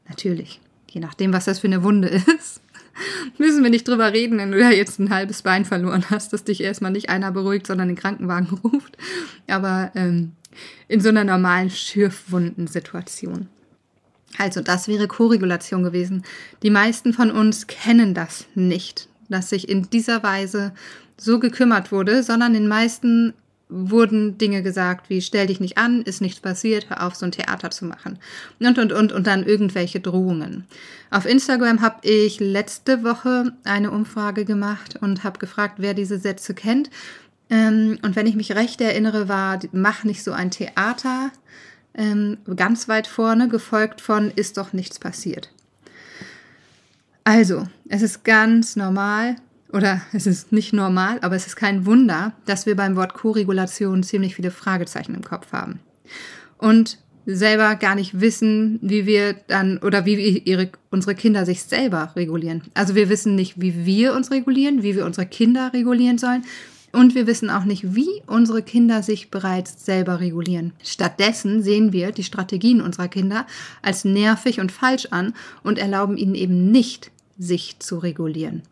Natürlich, 0.08 0.62
je 0.90 1.02
nachdem, 1.02 1.34
was 1.34 1.46
das 1.46 1.60
für 1.60 1.68
eine 1.68 1.84
Wunde 1.84 2.08
ist. 2.38 2.62
Müssen 3.38 3.64
wir 3.64 3.70
nicht 3.70 3.88
drüber 3.88 4.14
reden, 4.14 4.38
wenn 4.38 4.52
du 4.52 4.60
ja 4.60 4.70
jetzt 4.70 5.00
ein 5.00 5.10
halbes 5.10 5.42
Bein 5.42 5.66
verloren 5.66 6.06
hast, 6.10 6.34
dass 6.34 6.44
dich 6.44 6.62
erstmal 6.62 6.92
nicht 6.92 7.10
einer 7.10 7.32
beruhigt, 7.32 7.68
sondern 7.68 7.88
den 7.88 7.98
Krankenwagen 7.98 8.58
ruft. 8.64 8.98
Aber 9.48 9.92
ähm, 9.96 10.34
in 10.88 11.02
so 11.02 11.10
einer 11.10 11.24
normalen 11.24 11.70
Schürfwundensituation. 11.70 13.48
Also 14.38 14.62
das 14.62 14.88
wäre 14.88 15.08
Koregulation 15.08 15.84
gewesen. 15.84 16.24
Die 16.64 16.70
meisten 16.70 17.14
von 17.14 17.32
uns 17.32 17.68
kennen 17.68 18.14
das 18.14 18.46
nicht, 18.56 19.08
dass 19.30 19.50
sich 19.50 19.70
in 19.70 19.90
dieser 19.90 20.22
Weise 20.24 20.74
so 21.18 21.40
gekümmert 21.40 21.92
wurde, 21.92 22.22
sondern 22.24 22.54
den 22.54 22.68
meisten 22.68 23.34
wurden 23.70 24.38
Dinge 24.38 24.64
gesagt 24.64 25.10
wie 25.10 25.22
stell 25.22 25.48
dich 25.48 25.60
nicht 25.60 25.78
an, 25.78 26.02
ist 26.02 26.22
nichts 26.22 26.40
passiert, 26.40 26.90
hör 26.90 27.06
auf, 27.06 27.16
so 27.16 27.26
ein 27.26 27.32
Theater 27.32 27.70
zu 27.70 27.86
machen. 27.86 28.18
Und, 28.60 28.78
und, 28.78 28.94
und, 28.94 29.12
und 29.12 29.28
dann 29.28 29.46
irgendwelche 29.46 30.00
Drohungen. 30.00 30.66
Auf 31.10 31.26
Instagram 31.26 31.82
habe 31.82 32.08
ich 32.08 32.40
letzte 32.40 33.04
Woche 33.04 33.54
eine 33.64 33.92
Umfrage 33.92 34.46
gemacht 34.46 34.98
und 35.02 35.24
habe 35.24 35.40
gefragt, 35.40 35.76
wer 35.78 35.94
diese 35.94 36.18
Sätze 36.18 36.54
kennt. 36.54 36.90
Ähm, 37.50 37.98
und 38.02 38.16
wenn 38.16 38.28
ich 38.28 38.36
mich 38.36 38.54
recht 38.54 38.82
erinnere, 38.82 39.28
war 39.28 39.60
mach 39.72 40.04
nicht 40.04 40.24
so 40.24 40.32
ein 40.32 40.52
Theater 40.52 41.32
ähm, 41.94 42.38
ganz 42.56 42.88
weit 42.88 43.08
vorne, 43.08 43.48
gefolgt 43.48 44.02
von 44.02 44.32
ist 44.32 44.58
doch 44.58 44.72
nichts 44.72 45.00
passiert. 45.00 45.52
Also, 47.24 47.68
es 47.90 48.02
ist 48.02 48.24
ganz 48.24 48.78
normal, 48.78 49.36
oder 49.72 50.02
es 50.14 50.28
ist 50.28 50.52
nicht 50.52 50.74
normal, 50.74 51.20
aber 51.22 51.36
es 51.36 51.48
ist 51.48 51.56
kein 51.56 51.86
Wunder, 51.86 52.34
dass 52.46 52.66
wir 52.66 52.76
beim 52.76 52.96
Wort 52.96 53.14
Koregulation 53.14 54.04
ziemlich 54.04 54.36
viele 54.36 54.52
Fragezeichen 54.52 55.16
im 55.16 55.24
Kopf 55.24 55.52
haben. 55.52 55.80
Und 56.58 57.00
selber 57.26 57.76
gar 57.76 57.96
nicht 57.96 58.22
wissen, 58.22 58.80
wie 58.82 59.06
wir 59.06 59.34
dann 59.34 59.80
oder 59.80 60.06
wie 60.06 60.40
ihre, 60.40 60.70
unsere 60.90 61.14
Kinder 61.14 61.46
sich 61.46 61.64
selber 61.64 62.14
regulieren. 62.16 62.64
Also 62.74 62.96
wir 62.96 63.10
wissen 63.10 63.36
nicht, 63.36 63.60
wie 63.60 63.86
wir 63.86 64.14
uns 64.14 64.32
regulieren, 64.32 64.82
wie 64.82 64.96
wir 64.96 65.06
unsere 65.06 65.28
Kinder 65.28 65.72
regulieren 65.74 66.18
sollen. 66.18 66.46
Und 66.94 67.16
wir 67.16 67.28
wissen 67.28 67.50
auch 67.50 67.66
nicht, 67.66 67.96
wie 67.96 68.24
unsere 68.28 68.64
Kinder 68.64 69.04
sich 69.04 69.30
bereits 69.30 69.86
selber 69.86 70.22
regulieren. 70.22 70.72
Stattdessen 70.82 71.62
sehen 71.62 71.92
wir 71.92 72.14
die 72.14 72.24
Strategien 72.24 72.80
unserer 72.80 73.10
Kinder 73.10 73.46
als 73.82 74.06
nervig 74.06 74.62
und 74.62 74.72
falsch 74.72 75.08
an 75.12 75.34
und 75.64 75.78
erlauben 75.78 76.16
ihnen 76.16 76.34
eben 76.34 76.72
nicht, 76.72 77.12
sich 77.38 77.78
zu 77.80 77.98
regulieren. 77.98 78.64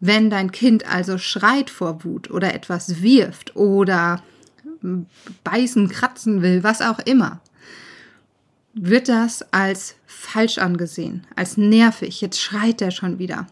Wenn 0.00 0.30
dein 0.30 0.52
Kind 0.52 0.86
also 0.86 1.18
schreit 1.18 1.70
vor 1.70 2.04
Wut 2.04 2.30
oder 2.30 2.54
etwas 2.54 3.02
wirft 3.02 3.56
oder 3.56 4.22
beißen, 5.44 5.88
kratzen 5.88 6.42
will, 6.42 6.62
was 6.62 6.82
auch 6.82 7.00
immer, 7.00 7.40
wird 8.74 9.08
das 9.08 9.52
als 9.52 9.96
falsch 10.06 10.58
angesehen, 10.58 11.26
als 11.34 11.56
nervig. 11.56 12.20
Jetzt 12.20 12.40
schreit 12.40 12.80
er 12.80 12.90
schon 12.90 13.18
wieder. 13.18 13.46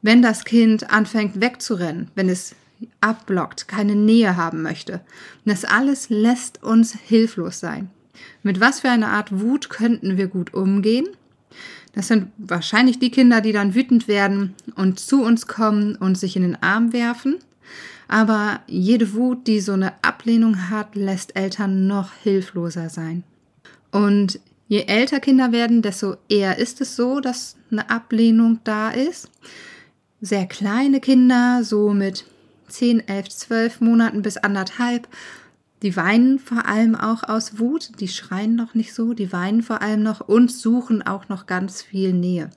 Wenn 0.00 0.22
das 0.22 0.44
Kind 0.44 0.90
anfängt 0.90 1.40
wegzurennen, 1.40 2.10
wenn 2.14 2.28
es 2.28 2.54
abblockt, 3.00 3.68
keine 3.68 3.94
Nähe 3.94 4.36
haben 4.36 4.62
möchte, 4.62 5.00
das 5.44 5.64
alles 5.64 6.08
lässt 6.08 6.62
uns 6.62 6.94
hilflos 6.94 7.60
sein. 7.60 7.90
Mit 8.42 8.60
was 8.60 8.80
für 8.80 8.90
einer 8.90 9.10
Art 9.10 9.40
Wut 9.40 9.70
könnten 9.70 10.16
wir 10.16 10.26
gut 10.26 10.54
umgehen? 10.54 11.06
Das 11.92 12.08
sind 12.08 12.28
wahrscheinlich 12.38 12.98
die 12.98 13.10
Kinder, 13.10 13.40
die 13.40 13.52
dann 13.52 13.74
wütend 13.74 14.08
werden 14.08 14.54
und 14.76 14.98
zu 14.98 15.22
uns 15.22 15.46
kommen 15.46 15.96
und 15.96 16.16
sich 16.16 16.36
in 16.36 16.42
den 16.42 16.62
Arm 16.62 16.92
werfen. 16.92 17.36
Aber 18.08 18.60
jede 18.66 19.14
Wut, 19.14 19.46
die 19.46 19.60
so 19.60 19.72
eine 19.72 19.92
Ablehnung 20.02 20.70
hat, 20.70 20.94
lässt 20.94 21.36
Eltern 21.36 21.86
noch 21.86 22.12
hilfloser 22.22 22.88
sein. 22.88 23.24
Und 23.90 24.40
je 24.68 24.84
älter 24.86 25.20
Kinder 25.20 25.52
werden, 25.52 25.82
desto 25.82 26.16
eher 26.28 26.58
ist 26.58 26.80
es 26.80 26.96
so, 26.96 27.20
dass 27.20 27.56
eine 27.70 27.90
Ablehnung 27.90 28.60
da 28.64 28.90
ist. 28.90 29.30
Sehr 30.20 30.46
kleine 30.46 31.00
Kinder, 31.00 31.62
so 31.62 31.92
mit 31.92 32.24
10, 32.68 33.06
11, 33.06 33.28
12 33.28 33.80
Monaten 33.80 34.22
bis 34.22 34.38
anderthalb, 34.38 35.08
die 35.82 35.96
weinen 35.96 36.38
vor 36.38 36.66
allem 36.66 36.94
auch 36.94 37.24
aus 37.24 37.58
Wut, 37.58 38.00
die 38.00 38.08
schreien 38.08 38.54
noch 38.54 38.74
nicht 38.74 38.94
so, 38.94 39.14
die 39.14 39.32
weinen 39.32 39.62
vor 39.62 39.82
allem 39.82 40.02
noch 40.02 40.20
und 40.20 40.50
suchen 40.50 41.02
auch 41.02 41.28
noch 41.28 41.46
ganz 41.46 41.82
viel 41.82 42.12
Nähe. 42.12 42.50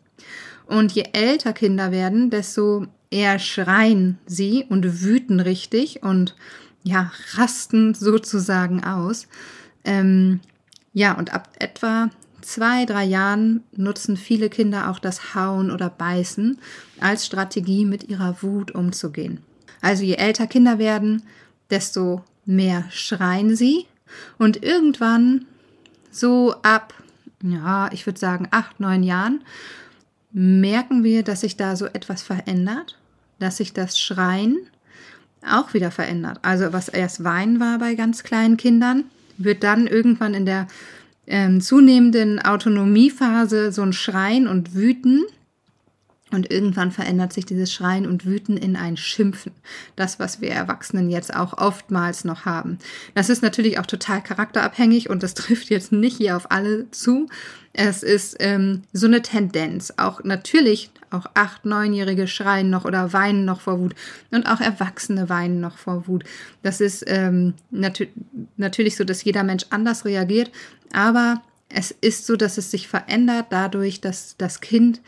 Und 0.67 0.91
je 0.91 1.05
älter 1.13 1.53
Kinder 1.53 1.91
werden, 1.91 2.29
desto 2.29 2.85
eher 3.09 3.39
schreien 3.39 4.17
sie 4.25 4.65
und 4.69 5.03
wüten 5.03 5.39
richtig 5.39 6.03
und 6.03 6.35
ja, 6.83 7.11
rasten 7.33 7.93
sozusagen 7.93 8.83
aus. 8.83 9.27
Ähm, 9.83 10.39
ja, 10.93 11.17
und 11.17 11.33
ab 11.33 11.49
etwa 11.59 12.09
zwei, 12.41 12.85
drei 12.85 13.03
Jahren 13.03 13.63
nutzen 13.75 14.17
viele 14.17 14.49
Kinder 14.49 14.89
auch 14.89 14.99
das 14.99 15.33
Hauen 15.33 15.71
oder 15.71 15.89
Beißen 15.89 16.59
als 16.99 17.25
Strategie, 17.25 17.85
mit 17.85 18.07
ihrer 18.07 18.41
Wut 18.41 18.71
umzugehen. 18.71 19.39
Also 19.81 20.03
je 20.03 20.15
älter 20.15 20.47
Kinder 20.47 20.77
werden, 20.77 21.23
desto 21.69 22.23
mehr 22.45 22.85
schreien 22.91 23.55
sie 23.55 23.85
und 24.37 24.63
irgendwann 24.63 25.45
so 26.11 26.55
ab, 26.63 26.93
ja, 27.43 27.91
ich 27.91 28.05
würde 28.05 28.19
sagen 28.19 28.47
acht, 28.51 28.79
neun 28.79 29.03
Jahren, 29.03 29.41
merken 30.31 31.03
wir, 31.03 31.23
dass 31.23 31.41
sich 31.41 31.57
da 31.57 31.75
so 31.75 31.85
etwas 31.85 32.21
verändert, 32.21 32.97
dass 33.39 33.57
sich 33.57 33.73
das 33.73 33.97
Schreien 33.97 34.57
auch 35.47 35.73
wieder 35.73 35.91
verändert. 35.91 36.39
Also 36.41 36.73
was 36.73 36.89
erst 36.89 37.23
Weinen 37.23 37.59
war 37.59 37.79
bei 37.79 37.95
ganz 37.95 38.23
kleinen 38.23 38.57
Kindern, 38.57 39.05
wird 39.37 39.63
dann 39.63 39.87
irgendwann 39.87 40.33
in 40.33 40.45
der 40.45 40.67
ähm, 41.27 41.61
zunehmenden 41.61 42.39
Autonomiephase 42.39 43.71
so 43.71 43.81
ein 43.81 43.93
Schreien 43.93 44.47
und 44.47 44.75
Wüten 44.75 45.23
und 46.31 46.49
irgendwann 46.51 46.91
verändert 46.91 47.33
sich 47.33 47.45
dieses 47.45 47.71
Schreien 47.71 48.07
und 48.07 48.25
Wüten 48.25 48.57
in 48.57 48.75
ein 48.75 48.97
Schimpfen. 48.97 49.51
Das, 49.95 50.19
was 50.19 50.41
wir 50.41 50.49
Erwachsenen 50.49 51.09
jetzt 51.11 51.35
auch 51.35 51.57
oftmals 51.57 52.25
noch 52.25 52.45
haben. 52.45 52.79
Das 53.13 53.29
ist 53.29 53.43
natürlich 53.43 53.77
auch 53.77 53.85
total 53.85 54.23
charakterabhängig 54.23 55.09
und 55.09 55.21
das 55.21 55.33
trifft 55.35 55.69
jetzt 55.69 55.91
nicht 55.91 56.17
hier 56.17 56.35
auf 56.35 56.51
alle 56.51 56.89
zu. 56.89 57.27
Es 57.73 58.01
ist 58.01 58.37
ähm, 58.39 58.81
so 58.91 59.05
eine 59.05 59.21
Tendenz. 59.21 59.93
Auch 59.97 60.23
natürlich, 60.23 60.89
auch 61.11 61.27
acht, 61.35 61.65
neunjährige 61.65 62.27
schreien 62.27 62.71
noch 62.71 62.85
oder 62.85 63.13
weinen 63.13 63.45
noch 63.45 63.61
vor 63.61 63.79
Wut. 63.79 63.93
Und 64.31 64.47
auch 64.47 64.61
Erwachsene 64.61 65.29
weinen 65.29 65.59
noch 65.59 65.77
vor 65.77 66.07
Wut. 66.07 66.23
Das 66.63 66.81
ist 66.81 67.03
ähm, 67.05 67.53
nat 67.69 68.01
natürlich 68.57 68.95
so, 68.95 69.03
dass 69.03 69.23
jeder 69.23 69.43
Mensch 69.43 69.65
anders 69.69 70.05
reagiert. 70.05 70.51
Aber 70.91 71.43
es 71.69 71.91
ist 71.91 72.25
so, 72.25 72.35
dass 72.35 72.57
es 72.57 72.71
sich 72.71 72.87
verändert 72.87 73.47
dadurch, 73.51 74.01
dass 74.01 74.37
das 74.37 74.61
Kind 74.61 75.01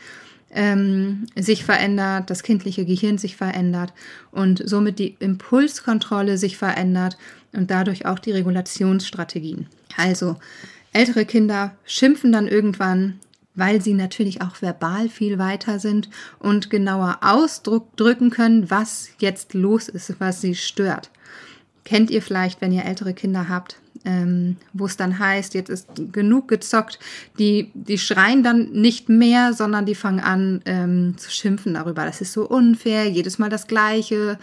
ähm, 0.50 1.26
sich 1.36 1.64
verändert, 1.64 2.30
das 2.30 2.42
kindliche 2.42 2.84
Gehirn 2.84 3.18
sich 3.18 3.36
verändert 3.36 3.92
und 4.30 4.62
somit 4.64 4.98
die 4.98 5.16
Impulskontrolle 5.18 6.38
sich 6.38 6.56
verändert 6.56 7.18
und 7.52 7.70
dadurch 7.70 8.06
auch 8.06 8.18
die 8.18 8.32
Regulationsstrategien. 8.32 9.66
Also 9.96 10.36
ältere 10.92 11.24
Kinder 11.24 11.76
schimpfen 11.84 12.32
dann 12.32 12.46
irgendwann, 12.46 13.20
weil 13.54 13.82
sie 13.82 13.94
natürlich 13.94 14.40
auch 14.40 14.62
verbal 14.62 15.08
viel 15.08 15.38
weiter 15.38 15.78
sind 15.78 16.08
und 16.38 16.70
genauer 16.70 17.18
ausdrücken 17.22 18.30
können, 18.30 18.70
was 18.70 19.10
jetzt 19.18 19.54
los 19.54 19.88
ist, 19.88 20.14
was 20.18 20.40
sie 20.40 20.54
stört. 20.54 21.10
Kennt 21.84 22.10
ihr 22.10 22.22
vielleicht, 22.22 22.60
wenn 22.60 22.72
ihr 22.72 22.84
ältere 22.84 23.14
Kinder 23.14 23.48
habt, 23.48 23.80
ähm, 24.04 24.56
wo 24.72 24.86
es 24.86 24.96
dann 24.96 25.18
heißt, 25.18 25.54
jetzt 25.54 25.68
ist 25.68 25.88
genug 26.12 26.48
gezockt, 26.48 26.98
die, 27.38 27.70
die 27.74 27.98
schreien 27.98 28.42
dann 28.42 28.70
nicht 28.72 29.08
mehr, 29.08 29.52
sondern 29.52 29.86
die 29.86 29.94
fangen 29.94 30.20
an 30.20 30.62
ähm, 30.64 31.14
zu 31.16 31.30
schimpfen 31.30 31.74
darüber. 31.74 32.04
Das 32.04 32.20
ist 32.20 32.32
so 32.32 32.48
unfair, 32.48 33.08
jedes 33.08 33.38
Mal 33.38 33.50
das 33.50 33.66
Gleiche. 33.66 34.38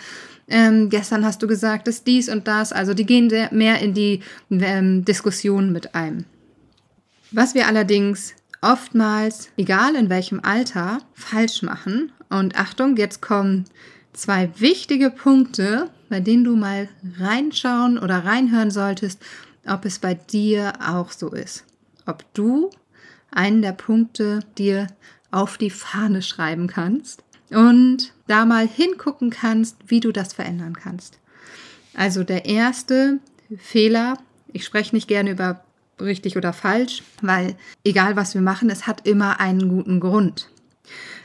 Ähm, 0.47 0.89
gestern 0.89 1.25
hast 1.25 1.41
du 1.41 1.47
gesagt, 1.47 1.87
dass 1.87 2.03
dies 2.03 2.29
und 2.29 2.47
das. 2.47 2.71
Also 2.71 2.93
die 2.93 3.05
gehen 3.05 3.31
mehr 3.51 3.79
in 3.79 3.93
die 3.93 4.21
ähm, 4.51 5.03
Diskussion 5.05 5.71
mit 5.71 5.95
einem. 5.95 6.25
Was 7.31 7.55
wir 7.55 7.67
allerdings 7.67 8.33
oftmals, 8.61 9.49
egal 9.57 9.95
in 9.95 10.09
welchem 10.09 10.39
Alter, 10.43 10.99
falsch 11.13 11.61
machen. 11.61 12.11
Und 12.29 12.57
Achtung, 12.57 12.97
jetzt 12.97 13.21
kommen 13.21 13.65
zwei 14.13 14.49
wichtige 14.57 15.09
Punkte, 15.09 15.89
bei 16.09 16.19
denen 16.19 16.43
du 16.43 16.55
mal 16.55 16.87
reinschauen 17.19 17.97
oder 17.97 18.25
reinhören 18.25 18.71
solltest, 18.71 19.21
ob 19.67 19.85
es 19.85 19.99
bei 19.99 20.13
dir 20.13 20.73
auch 20.85 21.11
so 21.11 21.29
ist. 21.29 21.65
Ob 22.05 22.23
du 22.33 22.69
einen 23.31 23.61
der 23.61 23.73
Punkte 23.73 24.41
dir 24.57 24.87
auf 25.31 25.57
die 25.57 25.69
Fahne 25.69 26.21
schreiben 26.21 26.67
kannst 26.67 27.23
und 27.49 28.13
da 28.27 28.45
mal 28.45 28.67
hingucken 28.67 29.29
kannst, 29.29 29.77
wie 29.87 29.99
du 29.99 30.11
das 30.11 30.33
verändern 30.33 30.75
kannst. 30.75 31.19
Also 31.93 32.23
der 32.23 32.45
erste 32.45 33.19
Fehler, 33.57 34.17
ich 34.51 34.65
spreche 34.65 34.95
nicht 34.95 35.07
gerne 35.07 35.31
über 35.31 35.63
richtig 35.99 36.37
oder 36.37 36.53
falsch, 36.53 37.03
weil 37.21 37.55
egal 37.83 38.15
was 38.15 38.33
wir 38.33 38.41
machen, 38.41 38.69
es 38.69 38.87
hat 38.87 39.07
immer 39.07 39.39
einen 39.39 39.69
guten 39.69 39.99
Grund. 39.99 40.49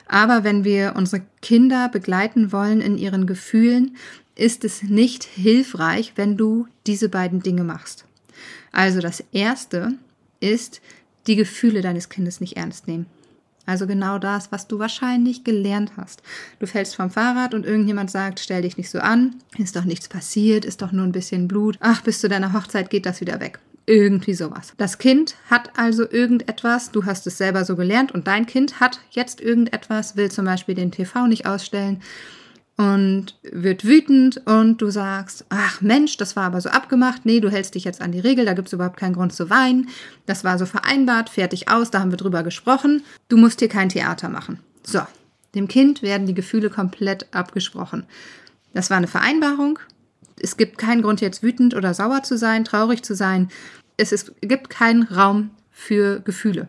Aber 0.06 0.42
wenn 0.42 0.64
wir 0.64 0.94
unsere 0.96 1.22
Kinder 1.40 1.88
begleiten 1.88 2.52
wollen 2.52 2.80
in 2.80 2.98
ihren 2.98 3.26
Gefühlen, 3.26 3.96
ist 4.34 4.64
es 4.64 4.82
nicht 4.82 5.24
hilfreich, 5.24 6.14
wenn 6.16 6.36
du 6.36 6.66
diese 6.86 7.08
beiden 7.08 7.42
Dinge 7.42 7.62
machst. 7.62 8.06
Also 8.72 9.00
das 9.00 9.24
Erste 9.32 9.94
ist, 10.40 10.80
die 11.26 11.36
Gefühle 11.36 11.82
deines 11.82 12.08
Kindes 12.08 12.40
nicht 12.40 12.56
ernst 12.56 12.88
nehmen. 12.88 13.06
Also 13.66 13.86
genau 13.86 14.18
das, 14.18 14.50
was 14.50 14.66
du 14.66 14.78
wahrscheinlich 14.78 15.44
gelernt 15.44 15.92
hast. 15.96 16.22
Du 16.58 16.66
fällst 16.66 16.96
vom 16.96 17.10
Fahrrad 17.10 17.54
und 17.54 17.66
irgendjemand 17.66 18.10
sagt, 18.10 18.40
stell 18.40 18.62
dich 18.62 18.76
nicht 18.76 18.90
so 18.90 18.98
an, 18.98 19.36
ist 19.58 19.76
doch 19.76 19.84
nichts 19.84 20.08
passiert, 20.08 20.64
ist 20.64 20.82
doch 20.82 20.92
nur 20.92 21.04
ein 21.04 21.12
bisschen 21.12 21.46
Blut. 21.46 21.76
Ach, 21.80 22.02
bis 22.02 22.20
zu 22.20 22.28
deiner 22.28 22.52
Hochzeit 22.52 22.90
geht 22.90 23.06
das 23.06 23.20
wieder 23.20 23.38
weg. 23.38 23.60
Irgendwie 23.86 24.34
sowas. 24.34 24.72
Das 24.76 24.98
Kind 24.98 25.36
hat 25.48 25.78
also 25.78 26.08
irgendetwas, 26.10 26.90
du 26.90 27.04
hast 27.04 27.26
es 27.26 27.38
selber 27.38 27.64
so 27.64 27.76
gelernt 27.76 28.12
und 28.12 28.26
dein 28.26 28.46
Kind 28.46 28.80
hat 28.80 29.00
jetzt 29.10 29.40
irgendetwas, 29.40 30.16
will 30.16 30.30
zum 30.30 30.46
Beispiel 30.46 30.74
den 30.74 30.90
TV 30.90 31.26
nicht 31.26 31.46
ausstellen 31.46 32.02
und 32.76 33.38
wird 33.42 33.84
wütend 33.84 34.46
und 34.46 34.80
du 34.80 34.90
sagst, 34.90 35.44
ach 35.50 35.80
Mensch, 35.80 36.16
das 36.16 36.34
war 36.34 36.44
aber 36.44 36.60
so 36.60 36.70
abgemacht, 36.70 37.26
nee, 37.26 37.40
du 37.40 37.50
hältst 37.50 37.74
dich 37.74 37.84
jetzt 37.84 38.00
an 38.00 38.12
die 38.12 38.20
Regel, 38.20 38.44
da 38.46 38.54
gibt 38.54 38.68
es 38.68 38.72
überhaupt 38.72 38.96
keinen 38.96 39.14
Grund 39.14 39.32
zu 39.32 39.50
weinen, 39.50 39.88
das 40.26 40.44
war 40.44 40.58
so 40.58 40.66
vereinbart, 40.66 41.28
fertig 41.28 41.70
aus, 41.70 41.90
da 41.90 42.00
haben 42.00 42.10
wir 42.10 42.16
drüber 42.16 42.42
gesprochen, 42.42 43.02
du 43.28 43.36
musst 43.36 43.58
hier 43.58 43.68
kein 43.68 43.90
Theater 43.90 44.28
machen. 44.28 44.60
So, 44.82 45.00
dem 45.54 45.68
Kind 45.68 46.02
werden 46.02 46.26
die 46.26 46.34
Gefühle 46.34 46.70
komplett 46.70 47.26
abgesprochen. 47.34 48.06
Das 48.72 48.88
war 48.88 48.96
eine 48.96 49.08
Vereinbarung, 49.08 49.78
es 50.40 50.56
gibt 50.56 50.78
keinen 50.78 51.02
Grund 51.02 51.20
jetzt 51.20 51.42
wütend 51.42 51.74
oder 51.74 51.92
sauer 51.92 52.22
zu 52.22 52.38
sein, 52.38 52.64
traurig 52.64 53.02
zu 53.02 53.14
sein, 53.14 53.50
es 53.96 54.12
ist, 54.12 54.32
gibt 54.40 54.70
keinen 54.70 55.02
Raum 55.02 55.50
für 55.70 56.20
Gefühle. 56.20 56.68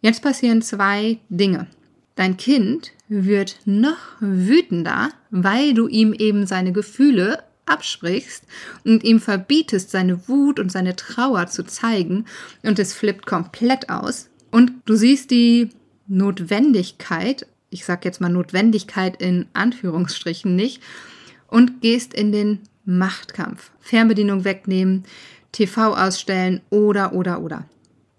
Jetzt 0.00 0.22
passieren 0.22 0.62
zwei 0.62 1.18
Dinge. 1.28 1.66
Dein 2.14 2.38
Kind 2.38 2.92
wird 3.10 3.58
noch 3.64 3.98
wütender, 4.20 5.10
weil 5.30 5.74
du 5.74 5.88
ihm 5.88 6.14
eben 6.14 6.46
seine 6.46 6.72
Gefühle 6.72 7.42
absprichst 7.66 8.44
und 8.84 9.04
ihm 9.04 9.20
verbietest, 9.20 9.90
seine 9.90 10.28
Wut 10.28 10.58
und 10.58 10.72
seine 10.72 10.96
Trauer 10.96 11.48
zu 11.48 11.64
zeigen 11.64 12.24
und 12.62 12.78
es 12.78 12.94
flippt 12.94 13.26
komplett 13.26 13.90
aus. 13.90 14.28
Und 14.50 14.72
du 14.86 14.94
siehst 14.94 15.30
die 15.30 15.70
Notwendigkeit, 16.06 17.46
ich 17.68 17.84
sag 17.84 18.04
jetzt 18.04 18.20
mal 18.20 18.28
Notwendigkeit 18.28 19.20
in 19.20 19.46
Anführungsstrichen 19.52 20.56
nicht, 20.56 20.82
und 21.48 21.80
gehst 21.80 22.14
in 22.14 22.30
den 22.30 22.60
Machtkampf. 22.84 23.72
Fernbedienung 23.80 24.44
wegnehmen, 24.44 25.04
TV 25.52 25.96
ausstellen 25.96 26.60
oder, 26.70 27.12
oder, 27.12 27.42
oder. 27.42 27.64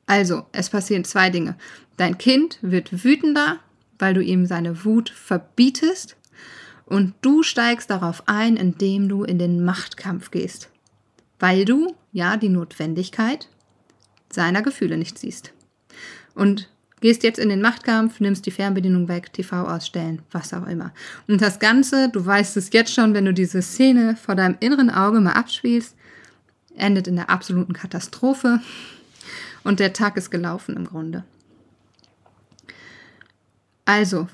Also, 0.06 0.46
es 0.52 0.70
passieren 0.70 1.06
zwei 1.06 1.30
Dinge. 1.30 1.56
Dein 1.96 2.18
Kind 2.18 2.60
wird 2.62 3.06
wütender 3.06 3.60
weil 4.02 4.14
du 4.14 4.22
ihm 4.22 4.46
seine 4.46 4.84
Wut 4.84 5.10
verbietest 5.10 6.18
und 6.86 7.14
du 7.22 7.44
steigst 7.44 7.90
darauf 7.90 8.24
ein, 8.28 8.58
indem 8.58 9.08
du 9.08 9.24
in 9.24 9.40
den 9.40 9.64
Machtkampf 9.64 10.32
gehst, 10.32 10.70
weil 11.40 11.66
du 11.66 11.96
ja 12.12 12.36
die 12.38 12.50
Notwendigkeit 12.50 13.48
seiner 14.30 14.62
Gefühle 14.62 14.98
nicht 14.98 15.18
siehst. 15.18 15.54
Und 16.36 16.70
gehst 17.02 17.24
jetzt 17.24 17.40
in 17.40 17.50
den 17.50 17.62
Machtkampf, 17.62 18.20
nimmst 18.20 18.46
die 18.46 18.52
Fernbedienung 18.52 19.08
weg, 19.08 19.34
TV 19.34 19.68
ausstellen, 19.68 20.22
was 20.32 20.54
auch 20.54 20.68
immer. 20.68 20.92
Und 21.28 21.42
das 21.42 21.60
Ganze, 21.60 22.10
du 22.10 22.26
weißt 22.26 22.58
es 22.58 22.72
jetzt 22.74 22.94
schon, 22.94 23.14
wenn 23.14 23.26
du 23.26 23.34
diese 23.34 23.62
Szene 23.62 24.16
vor 24.16 24.36
deinem 24.36 24.58
inneren 24.60 24.90
Auge 24.90 25.20
mal 25.20 25.34
abspielst, 25.34 25.96
endet 26.76 27.08
in 27.08 27.16
der 27.16 27.30
absoluten 27.30 27.74
Katastrophe 27.74 28.62
und 29.64 29.80
der 29.80 29.94
Tag 29.94 30.18
ist 30.18 30.32
gelaufen 30.32 30.76
im 30.76 30.86
Grunde. 30.86 31.24
Also 33.92 34.30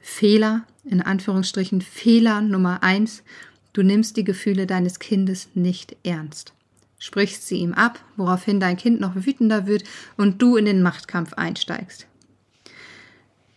Fehler, 0.00 0.64
in 0.82 1.02
Anführungsstrichen 1.02 1.82
Fehler 1.82 2.40
Nummer 2.40 2.82
eins, 2.82 3.22
du 3.74 3.82
nimmst 3.82 4.16
die 4.16 4.24
Gefühle 4.24 4.66
deines 4.66 4.98
Kindes 4.98 5.48
nicht 5.52 5.94
ernst. 6.04 6.54
Sprichst 6.98 7.46
sie 7.46 7.58
ihm 7.58 7.74
ab, 7.74 8.00
woraufhin 8.16 8.60
dein 8.60 8.78
Kind 8.78 9.00
noch 9.00 9.14
wütender 9.14 9.66
wird 9.66 9.84
und 10.16 10.40
du 10.40 10.56
in 10.56 10.64
den 10.64 10.80
Machtkampf 10.80 11.34
einsteigst. 11.34 12.06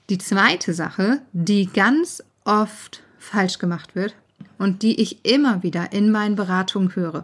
Die 0.09 0.17
zweite 0.17 0.73
Sache, 0.73 1.21
die 1.31 1.67
ganz 1.67 2.21
oft 2.43 3.01
falsch 3.17 3.57
gemacht 3.57 3.95
wird 3.95 4.15
und 4.57 4.81
die 4.83 4.99
ich 4.99 5.23
immer 5.23 5.63
wieder 5.63 5.93
in 5.93 6.11
meinen 6.11 6.35
Beratungen 6.35 6.93
höre, 6.93 7.23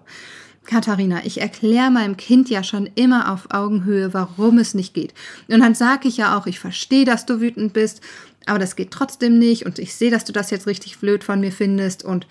Katharina, 0.66 1.26
ich 1.26 1.42
erkläre 1.42 1.92
meinem 1.92 2.18
Kind 2.18 2.50
ja 2.50 2.64
schon 2.64 2.90
immer 2.96 3.32
auf 3.32 3.52
Augenhöhe, 3.52 4.14
warum 4.14 4.58
es 4.58 4.74
nicht 4.74 4.94
geht. 4.94 5.14
Und 5.48 5.60
dann 5.60 5.76
sage 5.76 6.08
ich 6.08 6.18
ja 6.18 6.38
auch, 6.38 6.48
ich 6.48 6.60
verstehe, 6.60 7.06
dass 7.06 7.26
du 7.26 7.42
wütend 7.42 7.74
bist, 7.74 8.02
aber 8.46 8.60
das 8.60 8.76
geht 8.76 8.92
trotzdem 8.92 9.40
nicht 9.40 9.66
und 9.66 9.80
ich 9.80 9.94
sehe, 9.96 10.12
dass 10.12 10.26
du 10.26 10.34
das 10.34 10.52
jetzt 10.52 10.68
richtig 10.68 11.00
blöd 11.00 11.24
von 11.24 11.40
mir 11.40 11.52
findest 11.52 12.04
und 12.04 12.28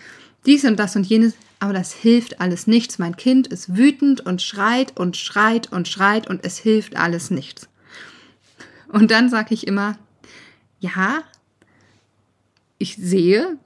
dies 0.47 0.65
und 0.65 0.79
das 0.79 0.97
und 0.97 1.07
jenes, 1.07 1.35
aber 1.61 1.73
das 1.73 1.93
hilft 1.93 2.41
alles 2.41 2.67
nichts. 2.67 2.99
Mein 2.99 3.17
Kind 3.17 3.47
ist 3.47 3.77
wütend 3.77 4.21
und 4.23 4.43
schreit 4.43 4.99
und 4.99 5.17
schreit 5.17 5.71
und 5.71 5.87
schreit 5.87 6.29
und 6.29 6.45
es 6.45 6.59
hilft 6.59 6.97
alles 6.97 7.31
nichts. 7.31 7.69
Und 8.89 9.11
dann 9.11 9.31
sage 9.31 9.55
ich 9.55 9.67
immer, 9.67 9.97
ja, 10.81 11.23
ich 12.79 12.97
sehe, 12.97 13.57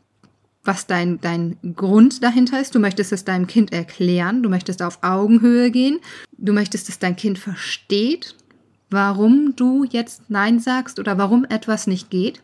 was 0.67 0.87
dein, 0.87 1.21
dein 1.21 1.57
Grund 1.75 2.23
dahinter 2.23 2.61
ist. 2.61 2.75
Du 2.75 2.79
möchtest 2.79 3.13
es 3.13 3.25
deinem 3.25 3.47
Kind 3.47 3.73
erklären, 3.73 4.43
du 4.43 4.49
möchtest 4.49 4.83
auf 4.83 4.99
Augenhöhe 5.03 5.71
gehen, 5.71 6.01
du 6.37 6.53
möchtest, 6.53 6.89
dass 6.89 6.99
dein 6.99 7.17
Kind 7.17 7.39
versteht, 7.39 8.35
warum 8.91 9.55
du 9.57 9.85
jetzt 9.85 10.23
Nein 10.29 10.61
sagst 10.61 10.99
oder 10.99 11.19
warum 11.19 11.45
etwas 11.45 11.87
nicht 11.87 12.11
geht. 12.11 12.43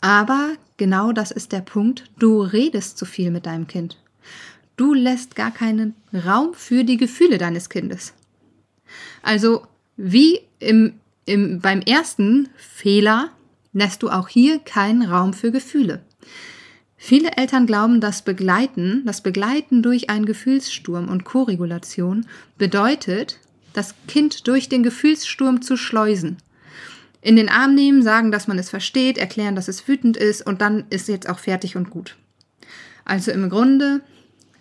Aber 0.00 0.52
genau 0.76 1.12
das 1.12 1.30
ist 1.30 1.52
der 1.52 1.60
Punkt, 1.60 2.04
du 2.18 2.42
redest 2.42 2.98
zu 2.98 3.04
viel 3.04 3.30
mit 3.30 3.46
deinem 3.46 3.66
Kind. 3.66 3.98
Du 4.76 4.94
lässt 4.94 5.34
gar 5.34 5.50
keinen 5.50 5.94
Raum 6.14 6.54
für 6.54 6.84
die 6.84 6.96
Gefühle 6.96 7.38
deines 7.38 7.68
Kindes. 7.68 8.14
Also 9.22 9.66
wie 9.96 10.40
im, 10.60 10.94
im, 11.26 11.60
beim 11.60 11.80
ersten 11.80 12.48
Fehler 12.56 13.30
lässt 13.72 14.02
du 14.02 14.10
auch 14.10 14.28
hier 14.28 14.60
keinen 14.60 15.02
Raum 15.02 15.34
für 15.34 15.50
Gefühle. 15.50 16.00
Viele 17.00 17.36
Eltern 17.36 17.66
glauben, 17.66 18.00
dass 18.00 18.22
Begleiten, 18.22 19.02
das 19.06 19.22
Begleiten 19.22 19.82
durch 19.82 20.10
einen 20.10 20.26
Gefühlssturm 20.26 21.08
und 21.08 21.24
Koregulation 21.24 22.26
bedeutet, 22.58 23.38
das 23.72 23.94
Kind 24.08 24.48
durch 24.48 24.68
den 24.68 24.82
Gefühlssturm 24.82 25.62
zu 25.62 25.76
schleusen. 25.76 26.38
In 27.20 27.36
den 27.36 27.48
Arm 27.48 27.74
nehmen, 27.74 28.02
sagen, 28.02 28.32
dass 28.32 28.48
man 28.48 28.58
es 28.58 28.68
versteht, 28.68 29.16
erklären, 29.16 29.54
dass 29.54 29.68
es 29.68 29.86
wütend 29.86 30.16
ist 30.16 30.44
und 30.44 30.60
dann 30.60 30.86
ist 30.90 31.08
jetzt 31.08 31.28
auch 31.28 31.38
fertig 31.38 31.76
und 31.76 31.88
gut. 31.88 32.16
Also 33.04 33.30
im 33.30 33.48
Grunde 33.48 34.00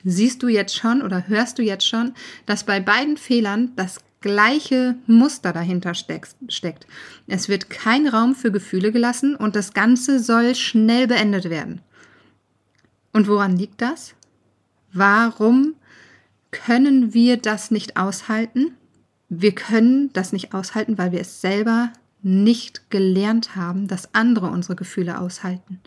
siehst 0.03 0.43
du 0.43 0.47
jetzt 0.47 0.75
schon 0.75 1.01
oder 1.01 1.27
hörst 1.27 1.57
du 1.57 1.63
jetzt 1.63 1.87
schon, 1.87 2.13
dass 2.45 2.63
bei 2.63 2.79
beiden 2.79 3.17
Fehlern 3.17 3.71
das 3.75 3.99
gleiche 4.21 4.95
Muster 5.07 5.53
dahinter 5.53 5.93
steckt. 5.95 6.87
Es 7.27 7.49
wird 7.49 7.69
kein 7.69 8.07
Raum 8.07 8.35
für 8.35 8.51
Gefühle 8.51 8.91
gelassen 8.91 9.35
und 9.35 9.55
das 9.55 9.73
Ganze 9.73 10.19
soll 10.19 10.55
schnell 10.55 11.07
beendet 11.07 11.49
werden. 11.49 11.81
Und 13.17 13.27
woran 13.27 13.57
liegt 13.57 13.81
das? 13.81 14.13
Warum 14.93 15.73
können 16.51 17.15
wir 17.15 17.37
das 17.37 17.71
nicht 17.71 17.97
aushalten? 17.97 18.77
Wir 19.27 19.55
können 19.55 20.13
das 20.13 20.33
nicht 20.33 20.53
aushalten, 20.53 20.99
weil 20.99 21.11
wir 21.11 21.21
es 21.21 21.41
selber 21.41 21.91
nicht 22.21 22.91
gelernt 22.91 23.55
haben, 23.55 23.87
dass 23.87 24.13
andere 24.13 24.51
unsere 24.51 24.75
Gefühle 24.75 25.19
aushalten. 25.19 25.79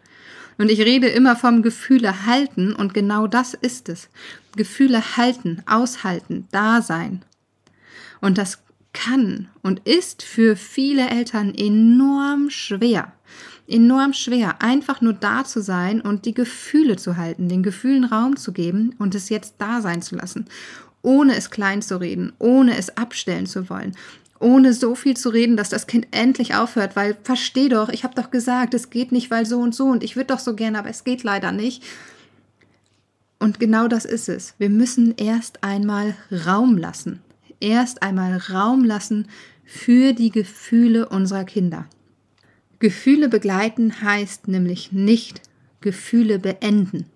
Und 0.59 0.73
ich 0.73 0.81
rede 0.81 1.07
immer 1.07 1.37
vom 1.37 1.63
Gefühle 1.63 2.27
halten 2.27 2.75
und 2.75 2.95
genau 2.95 3.29
das 3.29 3.55
ist 3.55 3.89
es. 3.89 4.09
Gefühle 4.57 5.17
halten, 5.17 5.63
aushalten, 5.67 6.49
da 6.51 6.83
sein. 6.83 7.25
Und 8.21 8.39
das 8.39 8.59
kann 8.93 9.47
und 9.63 9.87
ist 9.87 10.25
für 10.25 10.57
viele 10.57 11.09
Eltern 11.09 11.55
enorm 11.55 12.51
schwer. 12.51 13.13
Enorm 13.71 14.13
schwer, 14.13 14.61
einfach 14.61 15.01
nur 15.01 15.13
da 15.13 15.45
zu 15.45 15.63
sein 15.63 16.01
und 16.01 16.25
die 16.25 16.35
Gefühle 16.35 16.97
zu 16.97 17.17
halten, 17.17 17.49
den 17.49 17.63
Gefühlen 17.63 18.05
Raum 18.05 18.37
zu 18.37 18.53
geben 18.53 18.95
und 18.99 19.15
es 19.15 19.29
jetzt 19.29 19.55
da 19.59 19.81
sein 19.81 20.03
zu 20.03 20.17
lassen, 20.17 20.47
ohne 21.03 21.37
es 21.37 21.51
klein 21.51 21.81
zu 21.83 22.01
reden, 22.01 22.33
ohne 22.39 22.77
es 22.77 22.97
abstellen 22.97 23.47
zu 23.47 23.71
wollen, 23.71 23.97
ohne 24.39 24.73
so 24.73 24.95
viel 24.95 25.17
zu 25.17 25.29
reden, 25.31 25.57
dass 25.57 25.69
das 25.69 25.87
Kind 25.87 26.09
endlich 26.11 26.55
aufhört, 26.55 26.97
weil 26.97 27.17
versteh 27.23 27.69
doch, 27.69 27.89
ich 27.89 28.05
habe 28.05 28.15
doch 28.15 28.31
gesagt, 28.31 28.75
es 28.75 28.91
geht 28.91 29.13
nicht, 29.13 29.31
weil 29.31 29.47
so 29.47 29.61
und 29.61 29.75
so 29.75 29.87
und 29.87 30.03
ich 30.03 30.17
würde 30.17 30.35
doch 30.35 30.41
so 30.41 30.55
gerne, 30.55 30.79
aber 30.79 30.91
es 30.91 31.05
geht 31.05 31.23
leider 31.23 31.53
nicht. 31.53 31.83
Und 33.39 33.59
genau 33.59 33.89
das 33.89 34.05
ist 34.05 34.29
es. 34.29 34.55
Wir 34.59 34.69
müssen 34.69 35.15
erst 35.17 35.65
einmal 35.65 36.15
Raum 36.47 36.77
lassen 36.77 37.21
erst 37.61 38.03
einmal 38.03 38.37
Raum 38.37 38.85
lassen 38.85 39.29
für 39.65 40.13
die 40.13 40.31
Gefühle 40.31 41.09
unserer 41.09 41.45
Kinder. 41.45 41.87
Gefühle 42.81 43.29
begleiten 43.29 44.01
heißt 44.03 44.49
nämlich 44.49 44.91
nicht 44.91 45.43
Gefühle 45.83 46.39
beenden, 46.39 47.07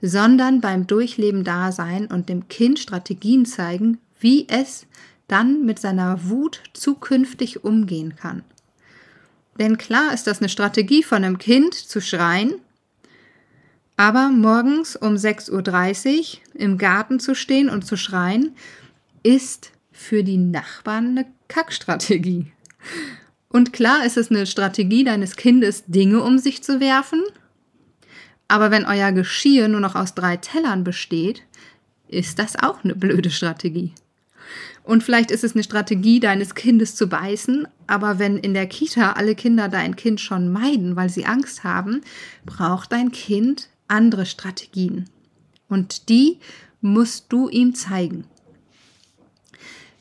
sondern 0.00 0.60
beim 0.60 0.86
Durchleben 0.86 1.44
da 1.44 1.72
sein 1.72 2.06
und 2.06 2.28
dem 2.28 2.48
Kind 2.48 2.78
Strategien 2.78 3.46
zeigen, 3.46 3.98
wie 4.18 4.48
es 4.48 4.86
dann 5.28 5.64
mit 5.64 5.78
seiner 5.78 6.28
Wut 6.28 6.62
zukünftig 6.72 7.64
umgehen 7.64 8.16
kann. 8.16 8.42
Denn 9.58 9.76
klar 9.76 10.14
ist 10.14 10.26
das 10.26 10.40
eine 10.40 10.48
Strategie 10.48 11.02
von 11.02 11.22
einem 11.22 11.38
Kind 11.38 11.74
zu 11.74 12.00
schreien, 12.00 12.54
aber 13.98 14.30
morgens 14.30 14.96
um 14.96 15.14
6.30 15.14 16.18
Uhr 16.18 16.40
im 16.54 16.78
Garten 16.78 17.20
zu 17.20 17.34
stehen 17.34 17.68
und 17.68 17.86
zu 17.86 17.96
schreien, 17.96 18.56
ist 19.22 19.70
für 19.92 20.24
die 20.24 20.38
Nachbarn 20.38 21.18
eine 21.18 21.26
Kackstrategie. 21.48 22.46
Und 23.52 23.74
klar 23.74 24.04
ist 24.06 24.16
es 24.16 24.30
eine 24.30 24.46
Strategie 24.46 25.04
deines 25.04 25.36
Kindes, 25.36 25.84
Dinge 25.86 26.22
um 26.22 26.38
sich 26.38 26.62
zu 26.64 26.80
werfen. 26.80 27.22
Aber 28.48 28.70
wenn 28.70 28.86
euer 28.86 29.12
Geschirr 29.12 29.68
nur 29.68 29.80
noch 29.80 29.94
aus 29.94 30.14
drei 30.14 30.38
Tellern 30.38 30.84
besteht, 30.84 31.42
ist 32.08 32.38
das 32.38 32.56
auch 32.56 32.82
eine 32.82 32.94
blöde 32.94 33.30
Strategie. 33.30 33.92
Und 34.84 35.02
vielleicht 35.04 35.30
ist 35.30 35.44
es 35.44 35.54
eine 35.54 35.62
Strategie 35.62 36.18
deines 36.18 36.54
Kindes 36.54 36.96
zu 36.96 37.06
beißen, 37.06 37.68
aber 37.86 38.18
wenn 38.18 38.36
in 38.38 38.54
der 38.54 38.66
Kita 38.66 39.12
alle 39.12 39.34
Kinder 39.34 39.68
dein 39.68 39.96
Kind 39.96 40.20
schon 40.20 40.50
meiden, 40.50 40.96
weil 40.96 41.08
sie 41.08 41.24
Angst 41.24 41.62
haben, 41.62 42.00
braucht 42.44 42.90
dein 42.92 43.12
Kind 43.12 43.68
andere 43.86 44.26
Strategien. 44.26 45.08
Und 45.68 46.08
die 46.08 46.38
musst 46.80 47.26
du 47.28 47.48
ihm 47.48 47.74
zeigen. 47.74 48.24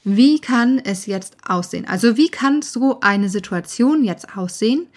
Wie 0.04 0.40
kann 0.40 0.80
es 0.80 1.06
jetzt 1.06 1.38
aussehen? 1.46 1.88
Also 1.88 2.18
wie 2.18 2.30
kann 2.30 2.62
so 2.62 3.00
eine 3.02 3.30
Situation 3.30 4.04
jetzt 4.04 4.36
aussehen, 4.36 4.88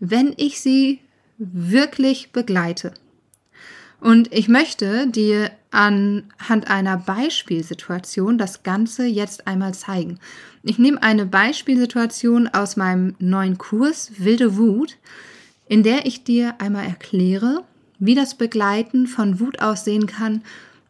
wenn 0.00 0.34
ich 0.36 0.60
sie 0.60 1.00
wirklich 1.38 2.32
begleite? 2.32 2.94
Und 4.00 4.32
ich 4.32 4.48
möchte 4.48 5.06
dir 5.06 5.50
anhand 5.70 6.68
einer 6.68 6.98
Beispielsituation 6.98 8.38
das 8.38 8.62
Ganze 8.62 9.06
jetzt 9.06 9.46
einmal 9.46 9.74
zeigen. 9.74 10.18
Ich 10.62 10.78
nehme 10.78 11.02
eine 11.02 11.26
Beispielsituation 11.26 12.48
aus 12.48 12.76
meinem 12.76 13.14
neuen 13.18 13.58
Kurs 13.58 14.12
Wilde 14.18 14.56
Wut, 14.56 14.96
in 15.68 15.82
der 15.82 16.06
ich 16.06 16.24
dir 16.24 16.54
einmal 16.60 16.86
erkläre, 16.86 17.64
wie 17.98 18.14
das 18.14 18.34
Begleiten 18.34 19.06
von 19.06 19.40
Wut 19.40 19.60
aussehen 19.60 20.06
kann, 20.06 20.42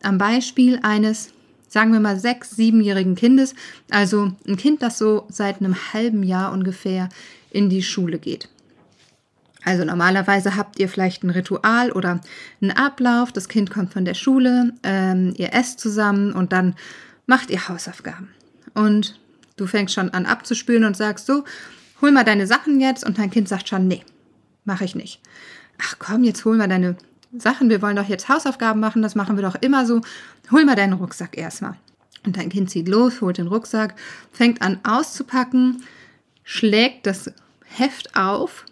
am 0.03 0.19
Beispiel 0.19 0.81
eines 0.83 1.34
sagen 1.75 1.93
wir 1.93 1.99
mal, 1.99 2.21
sechs, 2.21 2.51
siebenjährigen 2.53 3.17
Kindes, 3.17 3.53
also 3.91 4.31
ein 4.47 4.57
Kind, 4.57 4.81
das 4.81 4.97
so 4.97 5.27
seit 5.29 5.59
einem 5.59 5.75
halben 5.93 6.23
Jahr 6.23 6.53
ungefähr 6.53 7.09
in 7.51 7.69
die 7.69 7.83
Schule 7.83 8.21
geht. 8.21 8.49
Also 9.65 9.85
normalerweise 9.85 10.55
habt 10.55 10.79
ihr 10.79 10.89
vielleicht 10.89 11.25
ein 11.25 11.31
Ritual 11.31 11.91
oder 11.91 12.21
einen 12.63 12.71
Ablauf, 12.71 13.33
das 13.33 13.49
Kind 13.49 13.73
kommt 13.73 13.93
von 13.93 14.05
der 14.05 14.15
Schule, 14.15 14.73
ähm, 14.85 15.35
ihr 15.37 15.53
esst 15.53 15.81
zusammen 15.81 16.33
und 16.33 16.53
dann 16.53 16.77
macht 17.27 17.51
ihr 17.51 17.69
Hausaufgaben. 17.69 18.29
Und 18.75 19.19
du 19.57 19.67
fängst 19.67 19.95
schon 19.95 20.11
an 20.11 20.27
abzuspülen 20.27 20.85
und 20.85 20.97
sagst 20.97 21.27
so, 21.27 21.43
hol 22.01 22.13
mal 22.13 22.25
deine 22.25 22.47
Sachen 22.47 22.81
jetzt 22.81 23.05
und 23.05 23.19
dein 23.19 23.33
Kind 23.33 23.49
sagt 23.49 23.69
schon, 23.69 23.89
nee, 23.89 24.05
mache 24.65 24.85
ich 24.85 24.95
nicht. 24.95 25.21
Ach 25.83 25.97
komm, 25.99 26.23
jetzt 26.23 26.45
hol 26.45 26.57
mal 26.57 26.69
deine 26.69 26.97
Sachen, 27.37 27.69
wir 27.69 27.83
wollen 27.83 27.97
doch 27.97 28.09
jetzt 28.09 28.29
Hausaufgaben 28.29 28.81
machen, 28.81 29.03
das 29.03 29.15
machen 29.15 29.37
wir 29.37 29.43
doch 29.43 29.57
immer 29.61 29.87
so. 29.87 30.01
Hol 30.51 30.65
mal 30.65 30.77
deinen 30.77 30.93
Rucksack 30.93 31.37
erstmal. 31.37 31.77
Und 32.25 32.37
dein 32.37 32.49
Kind 32.49 32.71
zieht 32.71 32.89
los, 32.89 33.21
holt 33.21 33.39
den 33.39 33.49
Rucksack, 33.49 33.95
fängt 34.33 34.63
an 34.63 34.81
auszupacken, 34.85 35.83
schlägt 36.43 37.07
das 37.07 37.33
Heft 37.65 38.17
auf 38.17 38.65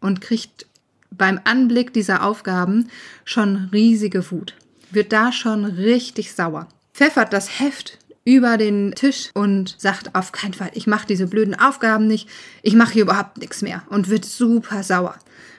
und 0.00 0.20
kriegt 0.20 0.66
beim 1.10 1.40
Anblick 1.44 1.92
dieser 1.92 2.24
Aufgaben 2.24 2.88
schon 3.24 3.68
riesige 3.72 4.30
Wut. 4.30 4.54
Wird 4.90 5.12
da 5.12 5.32
schon 5.32 5.64
richtig 5.64 6.34
sauer. 6.34 6.68
Pfeffert 6.92 7.32
das 7.32 7.60
Heft 7.60 7.98
über 8.24 8.58
den 8.58 8.92
Tisch 8.94 9.30
und 9.34 9.76
sagt 9.78 10.14
auf 10.14 10.32
keinen 10.32 10.54
Fall, 10.54 10.70
ich 10.74 10.86
mache 10.86 11.06
diese 11.06 11.26
blöden 11.26 11.58
Aufgaben 11.58 12.06
nicht, 12.06 12.28
ich 12.62 12.74
mache 12.74 12.92
hier 12.92 13.02
überhaupt 13.02 13.38
nichts 13.38 13.62
mehr 13.62 13.82
und 13.88 14.10
wird 14.10 14.24
super 14.24 14.82
sauer 14.82 15.16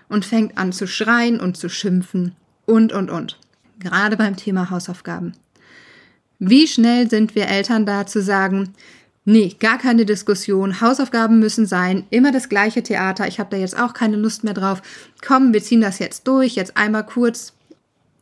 und 0.10 0.26
fängt 0.26 0.58
an 0.58 0.72
zu 0.72 0.86
schreien 0.86 1.40
und 1.40 1.58
zu 1.58 1.70
schimpfen 1.70 2.36
und, 2.72 2.94
und, 2.94 3.10
und. 3.10 3.38
Gerade 3.80 4.16
beim 4.16 4.38
Thema 4.38 4.70
Hausaufgaben. 4.70 5.34
Wie 6.40 6.68
schnell 6.68 7.10
sind 7.10 7.36
wir 7.36 7.48
Eltern 7.48 7.86
da 7.86 8.06
zu 8.06 8.22
sagen, 8.22 8.74
nee, 9.26 9.56
gar 9.60 9.78
keine 9.78 10.06
Diskussion, 10.06 10.80
Hausaufgaben 10.80 11.40
müssen 11.40 11.66
sein, 11.66 12.06
immer 12.10 12.32
das 12.32 12.48
gleiche 12.48 12.82
Theater, 12.82 13.28
ich 13.28 13.40
habe 13.40 13.50
da 13.50 13.58
jetzt 13.58 13.78
auch 13.78 13.94
keine 13.94 14.16
Lust 14.16 14.46
mehr 14.46 14.54
drauf. 14.54 14.82
Komm, 15.26 15.54
wir 15.54 15.62
ziehen 15.62 15.82
das 15.82 16.00
jetzt 16.00 16.28
durch, 16.28 16.56
jetzt 16.56 16.78
einmal 16.78 17.06
kurz. 17.06 17.54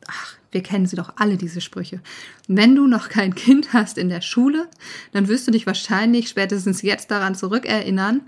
Ach, 0.08 0.34
wir 0.52 0.64
kennen 0.64 0.88
sie 0.88 0.96
doch 0.96 1.14
alle, 1.18 1.38
diese 1.38 1.62
Sprüche. 1.62 2.02
Wenn 2.48 2.76
du 2.76 2.88
noch 2.88 3.10
kein 3.10 3.36
Kind 3.36 3.72
hast 3.72 4.00
in 4.00 4.10
der 4.10 4.22
Schule, 4.22 4.68
dann 5.12 5.28
wirst 5.28 5.48
du 5.48 5.52
dich 5.52 5.68
wahrscheinlich 5.68 6.28
spätestens 6.28 6.82
jetzt 6.82 7.12
daran 7.12 7.36
zurückerinnern, 7.36 8.22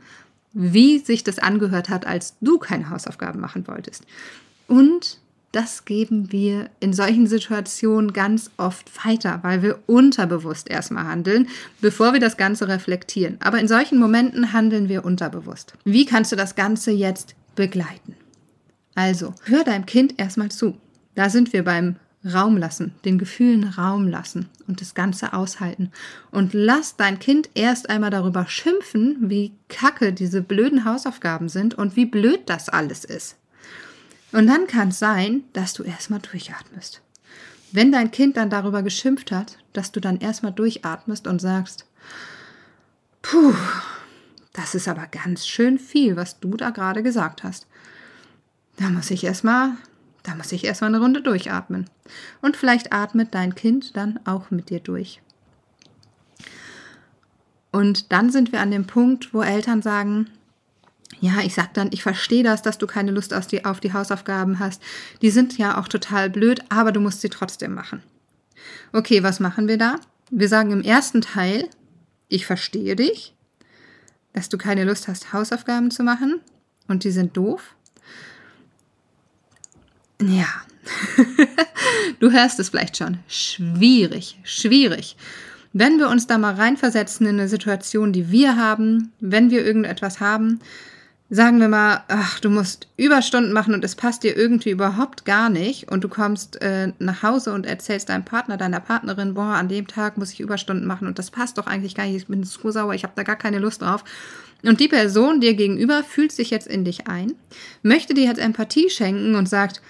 wie 0.53 0.99
sich 0.99 1.23
das 1.23 1.39
angehört 1.39 1.89
hat, 1.89 2.05
als 2.05 2.36
du 2.41 2.60
keine 2.60 2.91
Hausaufgaben 2.91 3.39
machen 3.39 3.67
wolltest. 3.67 4.03
Und 4.67 5.20
das 5.51 5.85
geben 5.85 6.31
wir 6.31 6.69
in 6.79 6.93
solchen 6.93 7.27
Situationen 7.27 8.13
ganz 8.13 8.51
oft 8.57 9.05
weiter, 9.05 9.39
weil 9.41 9.61
wir 9.61 9.79
unterbewusst 9.85 10.69
erstmal 10.69 11.05
handeln, 11.05 11.47
bevor 11.81 12.13
wir 12.13 12.19
das 12.19 12.37
Ganze 12.37 12.67
reflektieren. 12.67 13.37
Aber 13.41 13.59
in 13.59 13.67
solchen 13.67 13.99
Momenten 13.99 14.53
handeln 14.53 14.87
wir 14.87 15.03
unterbewusst. 15.03 15.73
Wie 15.83 16.05
kannst 16.05 16.31
du 16.31 16.35
das 16.35 16.55
Ganze 16.55 16.91
jetzt 16.91 17.35
begleiten? 17.55 18.15
Also, 18.95 19.33
hör 19.43 19.63
deinem 19.63 19.85
Kind 19.85 20.19
erstmal 20.19 20.49
zu. 20.49 20.77
Da 21.15 21.29
sind 21.29 21.53
wir 21.53 21.63
beim 21.63 21.97
Raum 22.23 22.55
lassen, 22.57 22.93
den 23.03 23.17
Gefühlen 23.17 23.63
Raum 23.63 24.07
lassen 24.07 24.47
und 24.67 24.79
das 24.79 24.93
Ganze 24.93 25.33
aushalten. 25.33 25.91
Und 26.29 26.53
lass 26.53 26.95
dein 26.95 27.19
Kind 27.19 27.49
erst 27.55 27.89
einmal 27.89 28.11
darüber 28.11 28.45
schimpfen, 28.47 29.17
wie 29.21 29.53
kacke 29.69 30.13
diese 30.13 30.41
blöden 30.41 30.85
Hausaufgaben 30.85 31.49
sind 31.49 31.73
und 31.73 31.95
wie 31.95 32.05
blöd 32.05 32.41
das 32.45 32.69
alles 32.69 33.03
ist. 33.05 33.37
Und 34.31 34.47
dann 34.47 34.67
kann 34.67 34.89
es 34.89 34.99
sein, 34.99 35.43
dass 35.53 35.73
du 35.73 35.83
erstmal 35.83 36.19
durchatmest. 36.19 37.01
Wenn 37.71 37.91
dein 37.91 38.11
Kind 38.11 38.37
dann 38.37 38.49
darüber 38.49 38.83
geschimpft 38.83 39.31
hat, 39.31 39.57
dass 39.73 39.91
du 39.91 39.99
dann 39.99 40.19
erstmal 40.19 40.51
durchatmest 40.51 41.27
und 41.27 41.39
sagst, 41.39 41.85
puh, 43.21 43.53
das 44.53 44.75
ist 44.75 44.87
aber 44.87 45.07
ganz 45.07 45.47
schön 45.47 45.79
viel, 45.79 46.15
was 46.15 46.39
du 46.39 46.57
da 46.57 46.71
gerade 46.71 47.03
gesagt 47.03 47.43
hast. 47.43 47.67
Da 48.77 48.89
muss 48.89 49.11
ich 49.11 49.23
erstmal, 49.23 49.71
da 50.23 50.35
muss 50.35 50.51
ich 50.51 50.65
erstmal 50.65 50.89
eine 50.89 50.99
Runde 50.99 51.21
durchatmen. 51.21 51.89
Und 52.41 52.57
vielleicht 52.57 52.91
atmet 52.91 53.33
dein 53.33 53.55
Kind 53.55 53.95
dann 53.95 54.19
auch 54.25 54.51
mit 54.51 54.69
dir 54.69 54.79
durch. 54.79 55.21
Und 57.71 58.11
dann 58.11 58.29
sind 58.31 58.51
wir 58.51 58.59
an 58.59 58.71
dem 58.71 58.85
Punkt, 58.85 59.33
wo 59.33 59.41
Eltern 59.41 59.81
sagen, 59.81 60.29
ja, 61.21 61.41
ich 61.41 61.53
sag 61.53 61.73
dann, 61.75 61.89
ich 61.91 62.01
verstehe 62.01 62.43
das, 62.43 62.63
dass 62.63 62.79
du 62.79 62.88
keine 62.88 63.12
Lust 63.12 63.34
auf 63.34 63.45
die, 63.45 63.63
auf 63.63 63.79
die 63.79 63.93
Hausaufgaben 63.93 64.57
hast. 64.57 64.81
Die 65.21 65.29
sind 65.29 65.57
ja 65.57 65.79
auch 65.79 65.88
total 65.88 66.31
blöd, 66.31 66.62
aber 66.69 66.91
du 66.91 66.99
musst 66.99 67.21
sie 67.21 67.29
trotzdem 67.29 67.75
machen. 67.75 68.01
Okay, 68.91 69.21
was 69.21 69.39
machen 69.39 69.67
wir 69.67 69.77
da? 69.77 69.97
Wir 70.31 70.49
sagen 70.49 70.71
im 70.71 70.81
ersten 70.81 71.21
Teil, 71.21 71.69
ich 72.27 72.47
verstehe 72.47 72.95
dich, 72.95 73.36
dass 74.34 74.49
du 74.49 74.57
keine 74.57 74.84
Lust 74.84 75.07
hast, 75.07 75.31
Hausaufgaben 75.31 75.91
zu 75.91 76.01
machen 76.01 76.41
und 76.88 77.03
die 77.03 77.12
sind 77.12 77.38
doof. 77.38 77.75
Ja, 80.21 80.47
du 82.19 82.31
hörst 82.31 82.60
es 82.60 82.69
vielleicht 82.69 82.97
schon. 82.97 83.19
Schwierig, 83.27 84.39
schwierig. 84.43 85.17
Wenn 85.73 85.99
wir 85.99 86.10
uns 86.10 86.25
da 86.25 86.39
mal 86.39 86.55
reinversetzen 86.55 87.27
in 87.27 87.39
eine 87.39 87.47
Situation, 87.47 88.12
die 88.12 88.31
wir 88.31 88.57
haben, 88.57 89.12
wenn 89.19 89.51
wir 89.51 89.63
irgendetwas 89.63 90.19
haben, 90.19 90.60
sagen 91.33 91.61
wir 91.61 91.69
mal, 91.69 92.03
ach, 92.09 92.41
du 92.41 92.49
musst 92.49 92.89
Überstunden 92.97 93.53
machen 93.53 93.73
und 93.73 93.85
es 93.85 93.95
passt 93.95 94.23
dir 94.23 94.35
irgendwie 94.35 94.71
überhaupt 94.71 95.23
gar 95.23 95.49
nicht 95.49 95.89
und 95.89 96.03
du 96.03 96.09
kommst 96.09 96.61
äh, 96.61 96.91
nach 96.99 97.23
Hause 97.23 97.53
und 97.53 97.65
erzählst 97.65 98.09
deinem 98.09 98.25
Partner, 98.25 98.57
deiner 98.57 98.81
Partnerin, 98.81 99.33
boah, 99.33 99.55
an 99.55 99.69
dem 99.69 99.87
Tag 99.87 100.17
muss 100.17 100.33
ich 100.33 100.41
Überstunden 100.41 100.85
machen 100.85 101.07
und 101.07 101.17
das 101.17 101.31
passt 101.31 101.57
doch 101.57 101.67
eigentlich 101.67 101.95
gar 101.95 102.05
nicht, 102.05 102.17
ich 102.17 102.27
bin 102.27 102.43
so 102.43 102.69
sauer, 102.69 102.93
ich 102.93 103.03
habe 103.03 103.13
da 103.15 103.23
gar 103.23 103.37
keine 103.37 103.59
Lust 103.59 103.81
drauf. 103.81 104.03
Und 104.61 104.81
die 104.81 104.89
Person 104.89 105.39
dir 105.39 105.53
gegenüber 105.53 106.03
fühlt 106.03 106.33
sich 106.33 106.49
jetzt 106.49 106.67
in 106.67 106.83
dich 106.83 107.07
ein, 107.07 107.31
möchte 107.81 108.13
dir 108.13 108.25
jetzt 108.25 108.41
Empathie 108.41 108.89
schenken 108.89 109.35
und 109.35 109.47
sagt, 109.47 109.81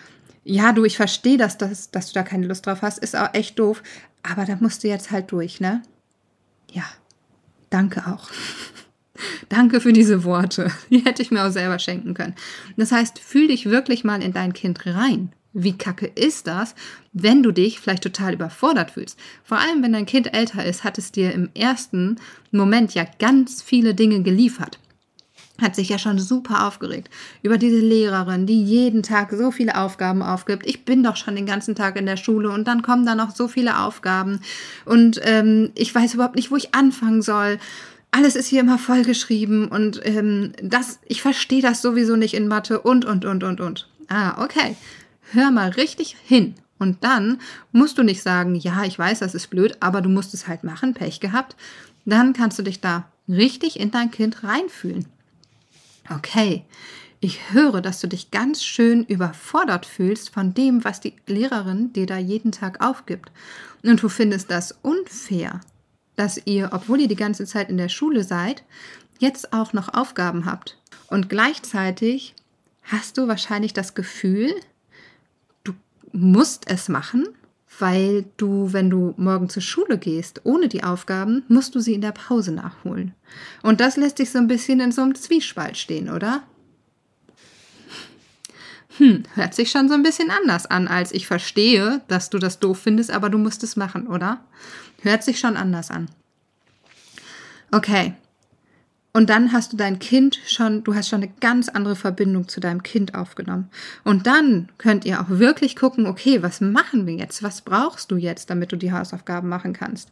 ja, 0.44 0.74
du, 0.74 0.86
ich 0.86 0.96
verstehe, 0.96 1.38
dass, 1.38 1.58
dass, 1.58 1.90
dass 1.90 2.08
du 2.08 2.14
da 2.14 2.22
keine 2.22 2.46
Lust 2.46 2.68
drauf 2.68 2.84
hast, 2.84 3.00
ist 3.00 3.16
auch 3.16 3.34
echt 3.34 3.58
doof, 3.58 3.82
aber 4.22 4.46
da 4.46 4.58
musst 4.60 4.84
du 4.84 4.90
jetzt 4.90 5.10
halt 5.10 5.32
durch, 5.32 5.60
ne? 5.60 5.82
Ja, 6.72 6.86
danke 7.72 8.04
auch. 8.06 8.30
Danke 9.50 9.82
für 9.82 9.94
diese 9.94 10.24
Worte. 10.24 10.72
Die 10.90 11.04
hätte 11.06 11.22
ich 11.22 11.32
mir 11.32 11.46
auch 11.46 11.52
selber 11.52 11.80
schenken 11.80 12.14
können. 12.14 12.36
Das 12.78 12.92
heißt, 12.92 13.20
fühl 13.20 13.48
dich 13.48 13.66
wirklich 13.66 14.04
mal 14.04 14.22
in 14.22 14.34
dein 14.34 14.54
Kind 14.54 14.86
rein. 14.86 15.32
Wie 15.54 15.78
kacke 15.78 16.06
ist 16.06 16.48
das, 16.48 16.76
wenn 17.12 17.44
du 17.44 17.52
dich 17.52 17.80
vielleicht 17.80 18.04
total 18.04 18.34
überfordert 18.34 18.92
fühlst? 18.92 19.20
Vor 19.44 19.58
allem, 19.58 19.84
wenn 19.84 19.92
dein 19.92 20.06
Kind 20.06 20.34
älter 20.34 20.64
ist, 20.64 20.86
hat 20.86 20.98
es 20.98 21.12
dir 21.12 21.34
im 21.34 21.50
ersten 21.54 22.18
Moment 22.52 22.94
ja 22.94 23.06
ganz 23.20 23.62
viele 23.62 23.94
Dinge 23.94 24.22
geliefert. 24.22 24.80
Hat 25.62 25.76
sich 25.76 25.90
ja 25.90 26.00
schon 26.00 26.18
super 26.18 26.66
aufgeregt 26.66 27.10
über 27.44 27.58
diese 27.58 27.80
Lehrerin, 27.80 28.48
die 28.48 28.64
jeden 28.64 29.04
Tag 29.04 29.32
so 29.32 29.52
viele 29.52 29.78
Aufgaben 29.78 30.24
aufgibt. 30.24 30.66
Ich 30.66 30.86
bin 30.86 31.04
doch 31.04 31.18
schon 31.18 31.36
den 31.36 31.46
ganzen 31.46 31.76
Tag 31.76 31.98
in 31.98 32.06
der 32.06 32.18
Schule 32.18 32.50
und 32.50 32.68
dann 32.68 32.82
kommen 32.82 33.06
da 33.06 33.14
noch 33.14 33.36
so 33.36 33.48
viele 33.48 33.80
Aufgaben 33.80 34.40
und 34.86 35.20
ähm, 35.24 35.72
ich 35.76 35.94
weiß 35.94 36.16
überhaupt 36.16 36.36
nicht, 36.36 36.50
wo 36.50 36.56
ich 36.56 36.74
anfangen 36.74 37.22
soll 37.22 37.60
alles 38.12 38.36
ist 38.36 38.48
hier 38.48 38.60
immer 38.60 38.78
vollgeschrieben 38.78 39.68
und 39.70 40.02
ähm, 40.06 40.52
das, 40.62 41.00
ich 41.06 41.22
verstehe 41.22 41.62
das 41.62 41.82
sowieso 41.82 42.18
nicht 42.18 42.34
in 42.34 42.48
Mathe 42.48 42.82
und, 42.82 43.06
und, 43.06 43.26
und, 43.26 43.44
und, 43.44 43.62
und. 43.62 43.90
Ah, 44.10 44.44
okay. 44.44 44.76
Hör 45.32 45.50
mal 45.52 45.70
richtig 45.70 46.18
hin. 46.26 46.56
Und 46.78 47.04
dann 47.04 47.40
musst 47.72 47.98
du 47.98 48.04
nicht 48.04 48.22
sagen, 48.22 48.56
ja, 48.56 48.84
ich 48.84 48.98
weiß, 49.00 49.20
das 49.20 49.36
ist 49.36 49.50
blöd, 49.50 49.78
aber 49.80 50.02
du 50.02 50.10
musst 50.10 50.34
es 50.34 50.48
halt 50.48 50.64
machen, 50.64 50.94
Pech 50.94 51.20
gehabt. 51.20 51.56
Dann 52.06 52.34
kannst 52.34 52.60
du 52.60 52.64
dich 52.64 52.82
da 52.82 53.06
richtig 53.30 53.80
in 53.80 53.92
dein 53.92 54.12
Kind 54.12 54.44
reinfühlen. 54.44 55.06
Okay, 56.10 56.66
ich 57.22 57.54
höre, 57.54 57.82
dass 57.82 58.02
du 58.02 58.08
dich 58.08 58.32
ganz 58.32 58.64
schön 58.64 59.06
überfordert 59.06 59.86
fühlst 59.86 60.32
von 60.32 60.54
dem, 60.54 60.84
was 60.84 61.00
die 61.00 61.14
Lehrerin 61.28 61.94
dir 61.94 62.08
da 62.08 62.18
jeden 62.18 62.52
Tag 62.52 62.84
aufgibt. 62.84 63.32
Und 63.84 64.02
du 64.02 64.10
findest 64.10 64.50
das 64.50 64.76
unfair 64.82 65.62
dass 66.22 66.40
ihr, 66.46 66.70
obwohl 66.72 67.02
ihr 67.02 67.08
die 67.08 67.16
ganze 67.16 67.48
Zeit 67.48 67.72
in 67.72 67.78
der 67.78 67.90
Schule 67.90 68.24
seid, 68.24 68.64
jetzt 69.18 69.54
auch 69.54 69.74
noch 69.74 69.92
Aufgaben 69.92 70.46
habt. 70.46 70.78
Und 71.08 71.30
gleichzeitig 71.30 72.36
hast 72.84 73.18
du 73.18 73.28
wahrscheinlich 73.28 73.74
das 73.74 73.96
Gefühl, 73.96 74.54
du 75.64 75.74
musst 76.12 76.70
es 76.70 76.90
machen, 76.90 77.28
weil 77.80 78.26
du, 78.38 78.72
wenn 78.72 78.92
du 78.92 79.16
morgen 79.18 79.50
zur 79.50 79.64
Schule 79.64 79.98
gehst, 79.98 80.42
ohne 80.44 80.68
die 80.68 80.84
Aufgaben, 80.84 81.44
musst 81.48 81.74
du 81.74 81.80
sie 81.80 81.96
in 81.96 82.02
der 82.02 82.12
Pause 82.12 82.52
nachholen. 82.52 83.16
Und 83.64 83.82
das 83.82 83.98
lässt 83.98 84.20
dich 84.20 84.30
so 84.30 84.38
ein 84.38 84.48
bisschen 84.48 84.80
in 84.80 84.92
so 84.92 85.02
einem 85.02 85.16
Zwiespalt 85.16 85.76
stehen, 85.76 86.08
oder? 86.08 86.44
Hm, 88.98 89.24
hört 89.34 89.56
sich 89.56 89.72
schon 89.72 89.90
so 89.90 89.96
ein 89.96 90.04
bisschen 90.04 90.30
anders 90.30 90.68
an, 90.68 90.88
als 90.88 91.14
ich 91.14 91.26
verstehe, 91.26 92.02
dass 92.08 92.30
du 92.30 92.38
das 92.38 92.60
doof 92.60 92.78
findest, 92.78 93.10
aber 93.10 93.32
du 93.32 93.40
musst 93.40 93.64
es 93.64 93.76
machen, 93.76 94.06
oder? 94.06 94.44
Hört 95.02 95.24
sich 95.24 95.40
schon 95.40 95.58
anders 95.58 95.92
an. 95.92 96.10
Okay. 97.72 98.14
Und 99.14 99.30
dann 99.30 99.52
hast 99.52 99.74
du 99.74 99.78
dein 99.78 100.00
Kind 100.00 100.40
schon, 100.46 100.86
du 100.86 100.96
hast 100.96 101.10
schon 101.10 101.22
eine 101.22 101.32
ganz 101.42 101.68
andere 101.68 101.98
Verbindung 101.98 102.48
zu 102.48 102.62
deinem 102.62 102.82
Kind 102.82 103.14
aufgenommen. 103.14 103.70
Und 104.06 104.26
dann 104.26 104.70
könnt 104.78 105.04
ihr 105.04 105.20
auch 105.20 105.28
wirklich 105.28 105.76
gucken, 105.76 106.06
okay, 106.06 106.42
was 106.42 106.62
machen 106.62 107.06
wir 107.06 107.16
jetzt? 107.16 107.44
Was 107.44 107.62
brauchst 107.62 108.10
du 108.10 108.16
jetzt, 108.16 108.50
damit 108.50 108.72
du 108.72 108.78
die 108.78 108.94
Hausaufgaben 108.94 109.50
machen 109.50 109.74
kannst? 109.74 110.12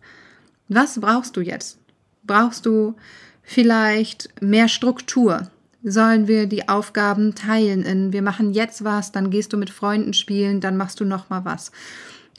Was 0.67 0.99
brauchst 0.99 1.37
du 1.37 1.41
jetzt? 1.41 1.79
Brauchst 2.23 2.65
du 2.65 2.95
vielleicht 3.41 4.41
mehr 4.41 4.67
Struktur? 4.67 5.49
Sollen 5.81 6.27
wir 6.27 6.45
die 6.47 6.67
Aufgaben 6.67 7.35
teilen 7.35 7.83
in, 7.83 8.11
wir 8.11 8.21
machen 8.21 8.51
jetzt 8.51 8.83
was, 8.83 9.13
dann 9.13 9.29
gehst 9.29 9.53
du 9.53 9.57
mit 9.57 9.69
Freunden 9.69 10.13
spielen, 10.13 10.59
dann 10.59 10.75
machst 10.75 10.99
du 10.99 11.05
noch 11.05 11.29
mal 11.29 11.45
was. 11.45 11.71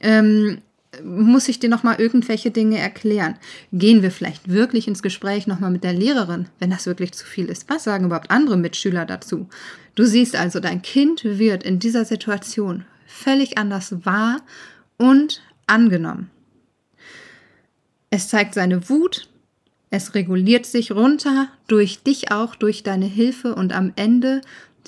Ähm, 0.02 0.60
muss 1.04 1.48
ich 1.48 1.60
dir 1.60 1.68
noch 1.68 1.82
mal 1.82 2.00
irgendwelche 2.00 2.50
Dinge 2.50 2.78
erklären? 2.78 3.36
Gehen 3.72 4.02
wir 4.02 4.10
vielleicht 4.10 4.48
wirklich 4.48 4.88
ins 4.88 5.02
Gespräch 5.02 5.46
noch 5.46 5.60
mal 5.60 5.70
mit 5.70 5.84
der 5.84 5.92
Lehrerin, 5.92 6.48
wenn 6.58 6.70
das 6.70 6.86
wirklich 6.86 7.12
zu 7.12 7.24
viel 7.24 7.46
ist? 7.46 7.68
Was 7.68 7.84
sagen 7.84 8.06
überhaupt 8.06 8.30
andere 8.30 8.56
Mitschüler 8.56 9.06
dazu? 9.06 9.48
Du 9.94 10.04
siehst 10.04 10.36
also, 10.36 10.60
dein 10.60 10.82
Kind 10.82 11.24
wird 11.24 11.62
in 11.62 11.78
dieser 11.78 12.04
Situation 12.04 12.84
völlig 13.06 13.58
anders 13.58 14.04
wahr 14.04 14.40
und 14.96 15.42
angenommen. 15.66 16.30
Es 18.10 18.28
zeigt 18.28 18.54
seine 18.54 18.88
Wut, 18.88 19.28
es 19.90 20.14
reguliert 20.14 20.66
sich 20.66 20.92
runter 20.92 21.48
durch 21.66 22.02
dich 22.02 22.30
auch, 22.32 22.54
durch 22.54 22.82
deine 22.82 23.06
Hilfe 23.06 23.54
und 23.54 23.72
am 23.72 23.92
Ende 23.96 24.40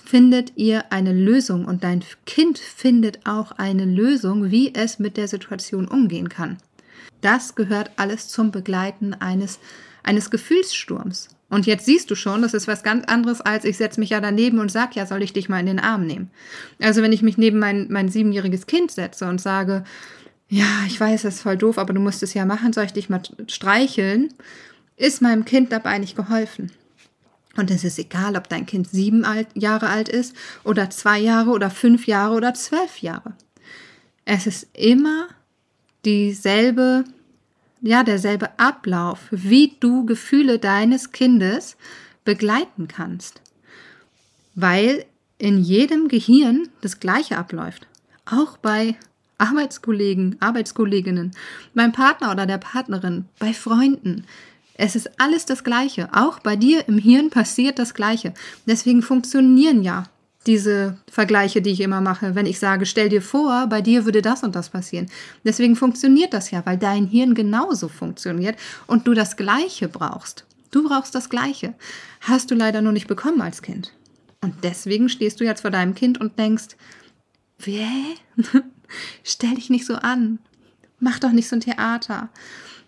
findet 0.05 0.53
ihr 0.57 0.93
eine 0.93 1.13
Lösung 1.13 1.65
und 1.65 1.85
dein 1.85 2.03
Kind 2.27 2.59
findet 2.59 3.27
auch 3.27 3.53
eine 3.53 3.85
Lösung, 3.85 4.51
wie 4.51 4.75
es 4.75 4.99
mit 4.99 5.17
der 5.17 5.29
Situation 5.29 5.89
umgehen 5.89 6.29
kann. 6.29 6.59
Das 7.21 7.55
gehört 7.55 7.93
alles 7.97 8.29
zum 8.29 8.51
Begleiten 8.51 9.15
eines, 9.15 9.59
eines 10.03 10.31
Gefühlssturms. 10.31 11.29
Und 11.49 11.67
jetzt 11.67 11.85
siehst 11.85 12.11
du 12.11 12.15
schon, 12.15 12.43
das 12.43 12.55
ist 12.55 12.67
was 12.67 12.83
ganz 12.83 13.05
anderes, 13.05 13.41
als 13.41 13.65
ich 13.65 13.77
setze 13.77 14.01
mich 14.01 14.11
ja 14.11 14.21
daneben 14.21 14.59
und 14.59 14.73
sage, 14.73 14.93
ja, 14.95 15.07
soll 15.07 15.23
ich 15.23 15.35
dich 15.35 15.49
mal 15.49 15.61
in 15.61 15.67
den 15.67 15.81
Arm 15.81 16.07
nehmen. 16.07 16.31
Also 16.81 17.03
wenn 17.03 17.13
ich 17.13 17.23
mich 17.23 17.37
neben 17.37 17.59
mein, 17.59 17.89
mein 17.91 18.09
siebenjähriges 18.09 18.67
Kind 18.67 18.91
setze 18.91 19.29
und 19.29 19.41
sage, 19.41 19.85
ja, 20.49 20.67
ich 20.87 20.99
weiß, 20.99 21.23
das 21.23 21.37
ist 21.37 21.43
voll 21.43 21.57
doof, 21.57 21.79
aber 21.79 21.93
du 21.93 22.01
musst 22.01 22.23
es 22.23 22.35
ja 22.35 22.45
machen, 22.45 22.73
soll 22.73 22.85
ich 22.85 22.93
dich 22.93 23.09
mal 23.09 23.23
streicheln, 23.49 24.33
ist 24.97 25.23
meinem 25.23 25.45
Kind 25.45 25.73
dabei 25.73 25.99
nicht 25.99 26.17
geholfen. 26.17 26.73
Und 27.57 27.71
es 27.71 27.85
ist 27.85 27.99
egal, 27.99 28.37
ob 28.37 28.49
dein 28.49 28.67
Kind 28.67 28.89
sieben 28.89 29.27
Jahre 29.55 29.89
alt 29.89 30.09
ist 30.09 30.35
oder 30.65 30.91
zwei 30.91 31.19
Jahre 31.19 31.51
oder 31.51 31.71
fünf 31.71 32.07
Jahre 32.07 32.35
oder 32.35 32.55
zwölf 32.55 32.99
Jahre. 32.99 33.35
Es 34.25 34.47
ist 34.47 34.69
immer 34.73 35.29
dieselbe, 36.05 37.05
ja, 37.81 38.05
derselbe 38.05 38.59
Ablauf, 38.59 39.29
wie 39.31 39.77
du 39.81 40.07
Gefühle 40.07 40.59
deines 40.59 41.13
Kindes 41.13 41.77
begleiten 42.25 42.89
kannst. 42.89 43.41
Weil 44.55 45.05
in 45.39 45.59
jedem 45.59 46.09
Gehirn 46.09 46.69
das 46.81 47.01
Gleiche 47.01 47.37
abläuft. 47.37 47.87
Auch 48.25 48.57
bei 48.59 48.97
Arbeitskollegen, 49.39 50.37
Arbeitskolleginnen, 50.39 51.33
beim 51.75 51.91
Partner 51.91 52.31
oder 52.31 52.47
der 52.47 52.59
Partnerin, 52.59 53.25
bei 53.41 53.53
Freunden. 53.53 54.25
Es 54.83 54.97
ist 54.97 55.13
alles 55.21 55.47
das 55.47 55.63
Gleiche. 55.63 56.09
Auch 56.13 56.41
bei 56.41 56.57
dir 56.57 56.89
im 56.89 56.99
Hirn 56.99 57.31
passiert 57.31 57.79
das 57.79 57.95
Gleiche. 57.95 58.35
Deswegen 58.67 59.01
funktionieren 59.01 59.85
ja 59.85 60.07
diese 60.45 60.99
Vergleiche, 61.09 61.63
die 61.63 61.71
ich 61.71 61.83
immer 61.83 62.01
mache, 62.01 62.35
wenn 62.35 62.47
ich 62.47 62.59
sage, 62.59 62.85
stell 62.85 63.09
dir 63.09 63.23
vor, 63.23 63.69
bei 63.69 63.81
dir 63.81 64.07
würde 64.07 64.23
das 64.23 64.43
und 64.43 64.57
das 64.57 64.71
passieren. 64.71 65.07
Deswegen 65.45 65.77
funktioniert 65.77 66.35
das 66.35 66.51
ja, 66.51 66.67
weil 66.67 66.79
dein 66.79 67.07
Hirn 67.07 67.35
genauso 67.35 67.87
funktioniert 67.87 68.57
und 68.89 69.07
du 69.07 69.15
das 69.15 69.37
Gleiche 69.37 69.87
brauchst. 69.87 70.47
Du 70.73 70.83
brauchst 70.83 71.15
das 71.15 71.31
Gleiche. 71.31 71.75
Hast 72.21 72.51
du 72.51 72.57
leider 72.57 72.83
nur 72.83 72.93
nicht 72.93 73.07
bekommen 73.07 73.41
als 73.41 73.63
Kind. 73.63 73.93
Und 74.41 74.65
deswegen 74.65 75.09
stehst 75.09 75.39
du 75.39 75.45
jetzt 75.45 75.61
vor 75.61 75.71
deinem 75.71 75.95
Kind 75.95 76.21
und 76.21 76.41
denkst, 76.41 76.77
Wer? 77.61 77.87
stell 79.23 79.55
dich 79.55 79.71
nicht 79.71 79.87
so 79.87 79.95
an. 79.95 80.41
Mach 80.99 81.21
doch 81.21 81.31
nicht 81.31 81.49
so 81.49 81.55
ein 81.55 81.61
Theater. 81.61 82.31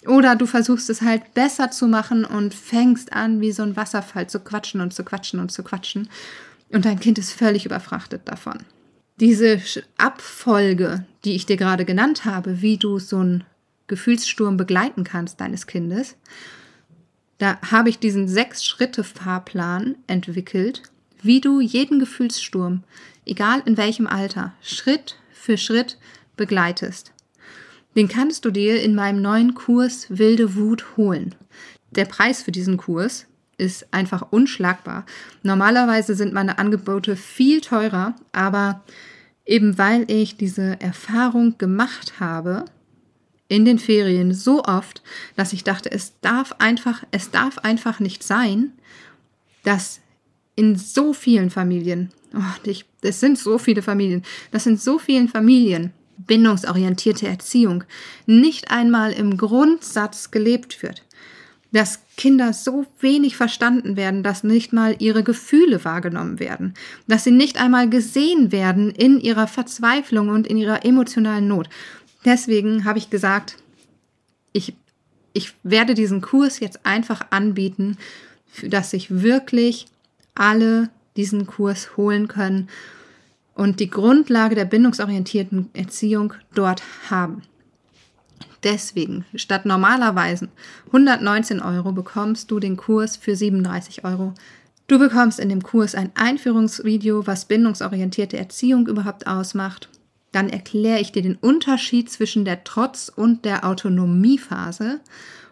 Oder 0.07 0.37
du 0.37 0.47
versuchst 0.47 0.91
es 0.91 1.03
halt 1.03 1.35
besser 1.35 1.71
zu 1.71 1.87
machen 1.87 2.25
und 2.25 2.55
fängst 2.55 3.13
an, 3.13 3.41
wie 3.41 3.53
so 3.53 3.63
ein 3.63 3.77
Wasserfall 3.77 4.29
zu 4.29 4.41
quatschen 4.41 4.81
und 4.81 4.93
zu 4.93 5.05
quatschen 5.05 5.41
und 5.41 5.51
zu 5.51 5.63
quatschen. 5.63 6.09
Und 6.71 6.85
dein 6.85 7.01
Kind 7.01 7.19
ist 7.19 7.33
völlig 7.33 7.65
überfrachtet 7.65 8.23
davon. 8.25 8.59
Diese 9.21 9.61
Abfolge, 9.97 11.07
die 11.25 11.35
ich 11.35 11.47
dir 11.47 11.57
gerade 11.57 11.85
genannt 11.85 12.25
habe, 12.25 12.61
wie 12.63 12.77
du 12.77 12.99
so 12.99 13.19
einen 13.19 13.45
Gefühlssturm 13.87 14.57
begleiten 14.57 15.05
kannst 15.05 15.41
deines 15.41 15.67
Kindes, 15.67 16.17
da 17.39 17.59
habe 17.71 17.89
ich 17.89 17.99
diesen 17.99 18.29
Sechs-Schritte-Fahrplan 18.29 19.97
entwickelt, 20.07 20.83
wie 21.23 21.41
du 21.41 21.61
jeden 21.61 21.99
Gefühlssturm, 21.99 22.83
egal 23.25 23.63
in 23.65 23.77
welchem 23.77 24.07
Alter, 24.07 24.53
Schritt 24.61 25.17
für 25.33 25.57
Schritt 25.57 25.99
begleitest. 26.37 27.13
Den 27.97 28.09
kannst 28.09 28.45
du 28.45 28.51
dir 28.51 28.83
in 28.83 28.95
meinem 28.95 29.23
neuen 29.23 29.55
Kurs 29.55 30.07
Wilde 30.09 30.57
Wut 30.57 30.97
holen. 30.97 31.35
Der 31.91 32.05
Preis 32.07 32.43
für 32.43 32.53
diesen 32.53 32.77
Kurs 32.77 33.27
ist 33.57 33.93
einfach 33.93 34.33
unschlagbar. 34.33 35.07
Normalerweise 35.43 36.15
sind 36.15 36.33
meine 36.33 36.59
Angebote 36.59 37.17
viel 37.17 37.61
teurer, 37.61 38.17
aber 38.33 38.83
eben 39.47 39.79
weil 39.79 40.11
ich 40.11 40.37
diese 40.37 40.81
Erfahrung 40.81 41.57
gemacht 41.59 42.19
habe, 42.19 42.65
in 43.49 43.65
den 43.65 43.79
Ferien 43.79 44.33
so 44.33 44.65
oft, 44.65 45.03
dass 45.37 45.53
ich 45.53 45.65
dachte, 45.65 45.91
es 45.93 46.19
darf 46.21 46.57
einfach, 46.59 47.05
es 47.11 47.31
darf 47.31 47.59
einfach 47.59 48.01
nicht 48.01 48.23
sein, 48.23 48.73
dass 49.63 50.01
in 50.57 50.77
so 50.77 51.13
vielen 51.13 51.51
Familien, 51.51 52.11
oh, 52.35 52.41
ich, 52.65 52.87
es 53.03 53.21
sind 53.21 53.39
so 53.39 53.59
viele 53.59 53.83
Familien, 53.83 54.23
dass 54.51 54.67
in 54.67 54.77
so 54.77 54.99
vielen 54.99 55.29
Familien 55.29 55.93
bindungsorientierte 56.17 57.27
Erziehung 57.27 57.85
nicht 58.27 58.71
einmal 58.71 59.13
im 59.13 59.37
Grundsatz 59.37 60.31
gelebt 60.31 60.83
wird. 60.83 61.03
Dass 61.73 62.01
Kinder 62.17 62.53
so 62.53 62.87
wenig 63.01 63.37
verstanden 63.37 63.97
werden, 63.97 64.23
dass 64.23 64.45
nicht 64.45 64.73
mal 64.73 64.95
ihre 65.01 65.25
Gefühle 65.25 65.85
wahrgenommen 65.85 66.39
werden, 66.39 66.75
dass 67.09 67.25
sie 67.25 67.33
nicht 67.33 67.61
einmal 67.61 67.91
gesehen 67.91 68.53
werden 68.53 68.91
in 68.91 69.19
ihrer 69.19 69.49
Verzweiflung 69.49 70.29
und 70.29 70.47
in 70.47 70.57
ihrer 70.57 70.85
emotionalen 70.85 71.49
Not. 71.49 71.69
Deswegen 72.25 72.85
habe 72.85 72.99
ich 72.99 73.11
gesagt, 73.11 73.57
ich, 74.53 74.75
ich 75.33 75.53
werde 75.65 75.95
diesen 75.95 76.21
Kurs 76.21 76.61
jetzt 76.61 76.87
einfach 76.87 77.27
anbieten, 77.31 77.99
dass 78.63 78.91
sich 78.91 79.23
wirklich 79.23 79.87
alle 80.37 80.91
diesen 81.17 81.47
Kurs 81.47 81.97
holen 81.97 82.29
können 82.29 82.69
und 83.55 83.81
die 83.81 83.91
Grundlage 83.91 84.55
der 84.55 84.65
bindungsorientierten 84.65 85.71
Erziehung 85.73 86.35
dort 86.55 86.83
haben. 87.11 87.43
Deswegen, 88.63 89.27
statt 89.35 89.67
normalerweise 89.67 90.49
119 90.87 91.61
Euro 91.61 91.93
bekommst 91.93 92.51
du 92.51 92.59
den 92.59 92.77
Kurs 92.77 93.17
für 93.17 93.37
37 93.37 94.05
Euro. 94.05 94.33
Du 94.87 94.99
bekommst 94.99 95.39
in 95.39 95.49
dem 95.49 95.63
Kurs 95.63 95.95
ein 95.95 96.11
Einführungsvideo, 96.15 97.27
was 97.27 97.45
bindungsorientierte 97.45 98.39
Erziehung 98.39 98.87
überhaupt 98.87 99.27
ausmacht. 99.27 99.89
Dann 100.33 100.49
erkläre 100.49 101.01
ich 101.01 101.13
dir 101.13 101.23
den 101.23 101.37
Unterschied 101.37 102.11
zwischen 102.11 102.45
der 102.45 102.65
Trotz- 102.65 103.11
und 103.15 103.45
der 103.45 103.65
Autonomiephase. 103.65 105.01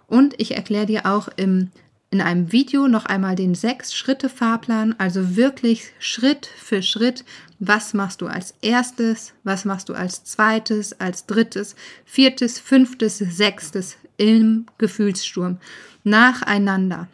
Und 0.06 0.34
ich 0.40 0.56
erkläre 0.56 0.86
dir 0.86 1.06
auch 1.06 1.28
im 1.36 1.70
in 2.12 2.20
einem 2.20 2.52
Video 2.52 2.88
noch 2.88 3.06
einmal 3.06 3.36
den 3.36 3.54
Sechs-Schritte-Fahrplan, 3.54 4.94
also 4.98 5.34
wirklich 5.34 5.92
Schritt 5.98 6.46
für 6.46 6.82
Schritt, 6.82 7.24
was 7.64 7.94
machst 7.94 8.20
du 8.20 8.26
als 8.26 8.54
erstes, 8.60 9.34
was 9.44 9.64
machst 9.64 9.88
du 9.88 9.94
als 9.94 10.24
zweites, 10.24 10.98
als 10.98 11.26
drittes, 11.26 11.76
viertes, 12.04 12.58
fünftes, 12.58 13.18
sechstes 13.18 13.98
im 14.16 14.66
Gefühlssturm 14.78 15.58
nacheinander. 16.02 17.06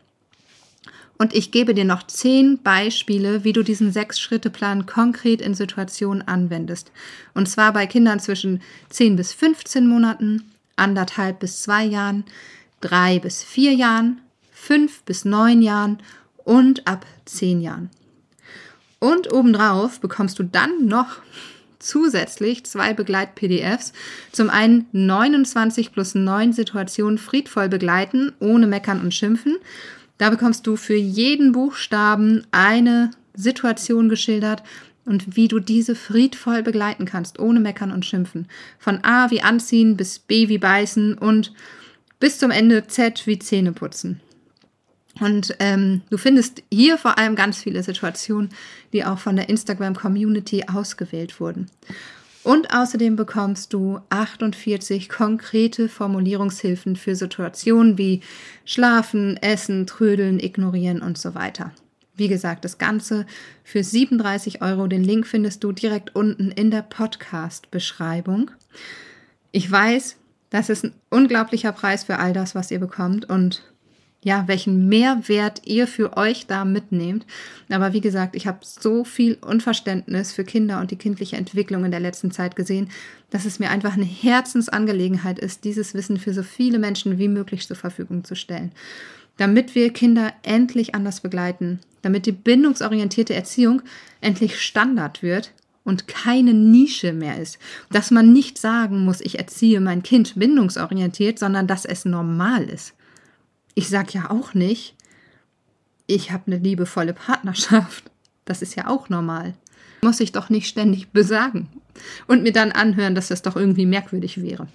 Und 1.18 1.34
ich 1.34 1.50
gebe 1.50 1.74
dir 1.74 1.84
noch 1.84 2.06
zehn 2.06 2.62
Beispiele, 2.62 3.44
wie 3.44 3.52
du 3.52 3.62
diesen 3.62 3.92
Sechs-Schritte-Plan 3.92 4.86
konkret 4.86 5.42
in 5.42 5.52
Situationen 5.52 6.26
anwendest. 6.26 6.92
Und 7.34 7.46
zwar 7.46 7.74
bei 7.74 7.86
Kindern 7.86 8.18
zwischen 8.18 8.62
10 8.88 9.16
bis 9.16 9.34
15 9.34 9.86
Monaten, 9.86 10.50
anderthalb 10.76 11.40
bis 11.40 11.60
zwei 11.60 11.84
Jahren, 11.84 12.24
drei 12.80 13.18
bis 13.18 13.42
vier 13.42 13.74
Jahren, 13.74 14.22
fünf 14.50 15.02
bis 15.02 15.26
neun 15.26 15.60
Jahren 15.60 15.98
und 16.44 16.86
ab 16.86 17.04
zehn 17.26 17.60
Jahren. 17.60 17.90
Und 19.00 19.32
obendrauf 19.32 20.00
bekommst 20.00 20.38
du 20.38 20.42
dann 20.42 20.86
noch 20.86 21.18
zusätzlich 21.78 22.64
zwei 22.64 22.94
Begleit-PDFs. 22.94 23.92
Zum 24.32 24.50
einen 24.50 24.86
29 24.92 25.92
plus 25.92 26.14
9 26.14 26.52
Situationen 26.52 27.18
friedvoll 27.18 27.68
begleiten, 27.68 28.32
ohne 28.40 28.66
meckern 28.66 29.00
und 29.00 29.14
schimpfen. 29.14 29.56
Da 30.18 30.30
bekommst 30.30 30.66
du 30.66 30.76
für 30.76 30.96
jeden 30.96 31.52
Buchstaben 31.52 32.44
eine 32.50 33.12
Situation 33.34 34.08
geschildert 34.08 34.64
und 35.04 35.36
wie 35.36 35.48
du 35.48 35.60
diese 35.60 35.94
friedvoll 35.94 36.62
begleiten 36.62 37.06
kannst, 37.06 37.38
ohne 37.38 37.60
meckern 37.60 37.92
und 37.92 38.04
schimpfen. 38.04 38.48
Von 38.78 39.04
A 39.04 39.30
wie 39.30 39.42
anziehen 39.42 39.96
bis 39.96 40.18
B 40.18 40.48
wie 40.48 40.58
beißen 40.58 41.14
und 41.16 41.52
bis 42.18 42.38
zum 42.38 42.50
Ende 42.50 42.86
Z 42.88 43.26
wie 43.26 43.38
Zähne 43.38 43.72
putzen. 43.72 44.20
Und 45.20 45.56
ähm, 45.58 46.02
du 46.10 46.18
findest 46.18 46.62
hier 46.70 46.98
vor 46.98 47.18
allem 47.18 47.34
ganz 47.34 47.58
viele 47.58 47.82
Situationen, 47.82 48.50
die 48.92 49.04
auch 49.04 49.18
von 49.18 49.36
der 49.36 49.48
Instagram-Community 49.48 50.64
ausgewählt 50.72 51.40
wurden. 51.40 51.66
Und 52.44 52.72
außerdem 52.72 53.16
bekommst 53.16 53.72
du 53.72 54.00
48 54.10 55.08
konkrete 55.08 55.88
Formulierungshilfen 55.88 56.96
für 56.96 57.14
Situationen 57.14 57.98
wie 57.98 58.22
Schlafen, 58.64 59.36
Essen, 59.38 59.86
Trödeln, 59.86 60.40
Ignorieren 60.40 61.02
und 61.02 61.18
so 61.18 61.34
weiter. 61.34 61.72
Wie 62.14 62.28
gesagt, 62.28 62.64
das 62.64 62.78
Ganze 62.78 63.26
für 63.64 63.84
37 63.84 64.62
Euro. 64.62 64.86
Den 64.86 65.04
Link 65.04 65.26
findest 65.26 65.62
du 65.62 65.72
direkt 65.72 66.16
unten 66.16 66.50
in 66.50 66.70
der 66.70 66.82
Podcast-Beschreibung. 66.82 68.50
Ich 69.52 69.70
weiß, 69.70 70.16
das 70.50 70.68
ist 70.68 70.84
ein 70.84 70.94
unglaublicher 71.10 71.72
Preis 71.72 72.04
für 72.04 72.18
all 72.18 72.32
das, 72.32 72.54
was 72.54 72.70
ihr 72.70 72.80
bekommt. 72.80 73.28
Und 73.28 73.62
ja, 74.28 74.44
welchen 74.46 74.90
Mehrwert 74.90 75.62
ihr 75.64 75.86
für 75.86 76.18
euch 76.18 76.46
da 76.46 76.66
mitnehmt. 76.66 77.24
Aber 77.70 77.94
wie 77.94 78.02
gesagt, 78.02 78.36
ich 78.36 78.46
habe 78.46 78.58
so 78.60 79.02
viel 79.02 79.38
Unverständnis 79.40 80.32
für 80.32 80.44
Kinder 80.44 80.80
und 80.80 80.90
die 80.90 80.96
kindliche 80.96 81.38
Entwicklung 81.38 81.86
in 81.86 81.90
der 81.90 82.00
letzten 82.00 82.30
Zeit 82.30 82.54
gesehen, 82.54 82.90
dass 83.30 83.46
es 83.46 83.58
mir 83.58 83.70
einfach 83.70 83.94
eine 83.94 84.04
Herzensangelegenheit 84.04 85.38
ist, 85.38 85.64
dieses 85.64 85.94
Wissen 85.94 86.18
für 86.18 86.34
so 86.34 86.42
viele 86.42 86.78
Menschen 86.78 87.18
wie 87.18 87.28
möglich 87.28 87.66
zur 87.66 87.76
Verfügung 87.76 88.22
zu 88.22 88.36
stellen. 88.36 88.72
Damit 89.38 89.74
wir 89.74 89.94
Kinder 89.94 90.34
endlich 90.42 90.94
anders 90.94 91.22
begleiten, 91.22 91.80
damit 92.02 92.26
die 92.26 92.32
bindungsorientierte 92.32 93.34
Erziehung 93.34 93.80
endlich 94.20 94.60
Standard 94.60 95.22
wird 95.22 95.54
und 95.84 96.06
keine 96.06 96.52
Nische 96.52 97.14
mehr 97.14 97.40
ist. 97.40 97.58
Dass 97.90 98.10
man 98.10 98.34
nicht 98.34 98.58
sagen 98.58 99.06
muss, 99.06 99.22
ich 99.22 99.38
erziehe 99.38 99.80
mein 99.80 100.02
Kind 100.02 100.34
bindungsorientiert, 100.38 101.38
sondern 101.38 101.66
dass 101.66 101.86
es 101.86 102.04
normal 102.04 102.64
ist. 102.64 102.92
Ich 103.78 103.88
sage 103.90 104.10
ja 104.14 104.30
auch 104.32 104.54
nicht, 104.54 104.96
ich 106.08 106.32
habe 106.32 106.48
eine 106.48 106.56
liebevolle 106.56 107.14
Partnerschaft. 107.14 108.10
Das 108.44 108.60
ist 108.60 108.74
ja 108.74 108.88
auch 108.88 109.08
normal. 109.08 109.54
Muss 110.02 110.18
ich 110.18 110.32
doch 110.32 110.50
nicht 110.50 110.66
ständig 110.66 111.10
besagen 111.10 111.68
und 112.26 112.42
mir 112.42 112.52
dann 112.52 112.72
anhören, 112.72 113.14
dass 113.14 113.28
das 113.28 113.40
doch 113.40 113.54
irgendwie 113.54 113.86
merkwürdig 113.86 114.42
wäre. 114.42 114.66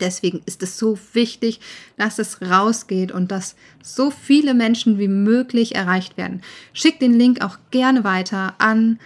Deswegen 0.00 0.40
ist 0.46 0.62
es 0.62 0.78
so 0.78 0.98
wichtig, 1.12 1.60
dass 1.98 2.18
es 2.18 2.40
rausgeht 2.40 3.12
und 3.12 3.30
dass 3.30 3.56
so 3.82 4.10
viele 4.10 4.54
Menschen 4.54 4.98
wie 4.98 5.08
möglich 5.08 5.74
erreicht 5.74 6.16
werden. 6.16 6.40
Schick 6.72 6.98
den 7.00 7.18
Link 7.18 7.44
auch 7.44 7.58
gerne 7.70 8.04
weiter 8.04 8.54
an 8.56 8.98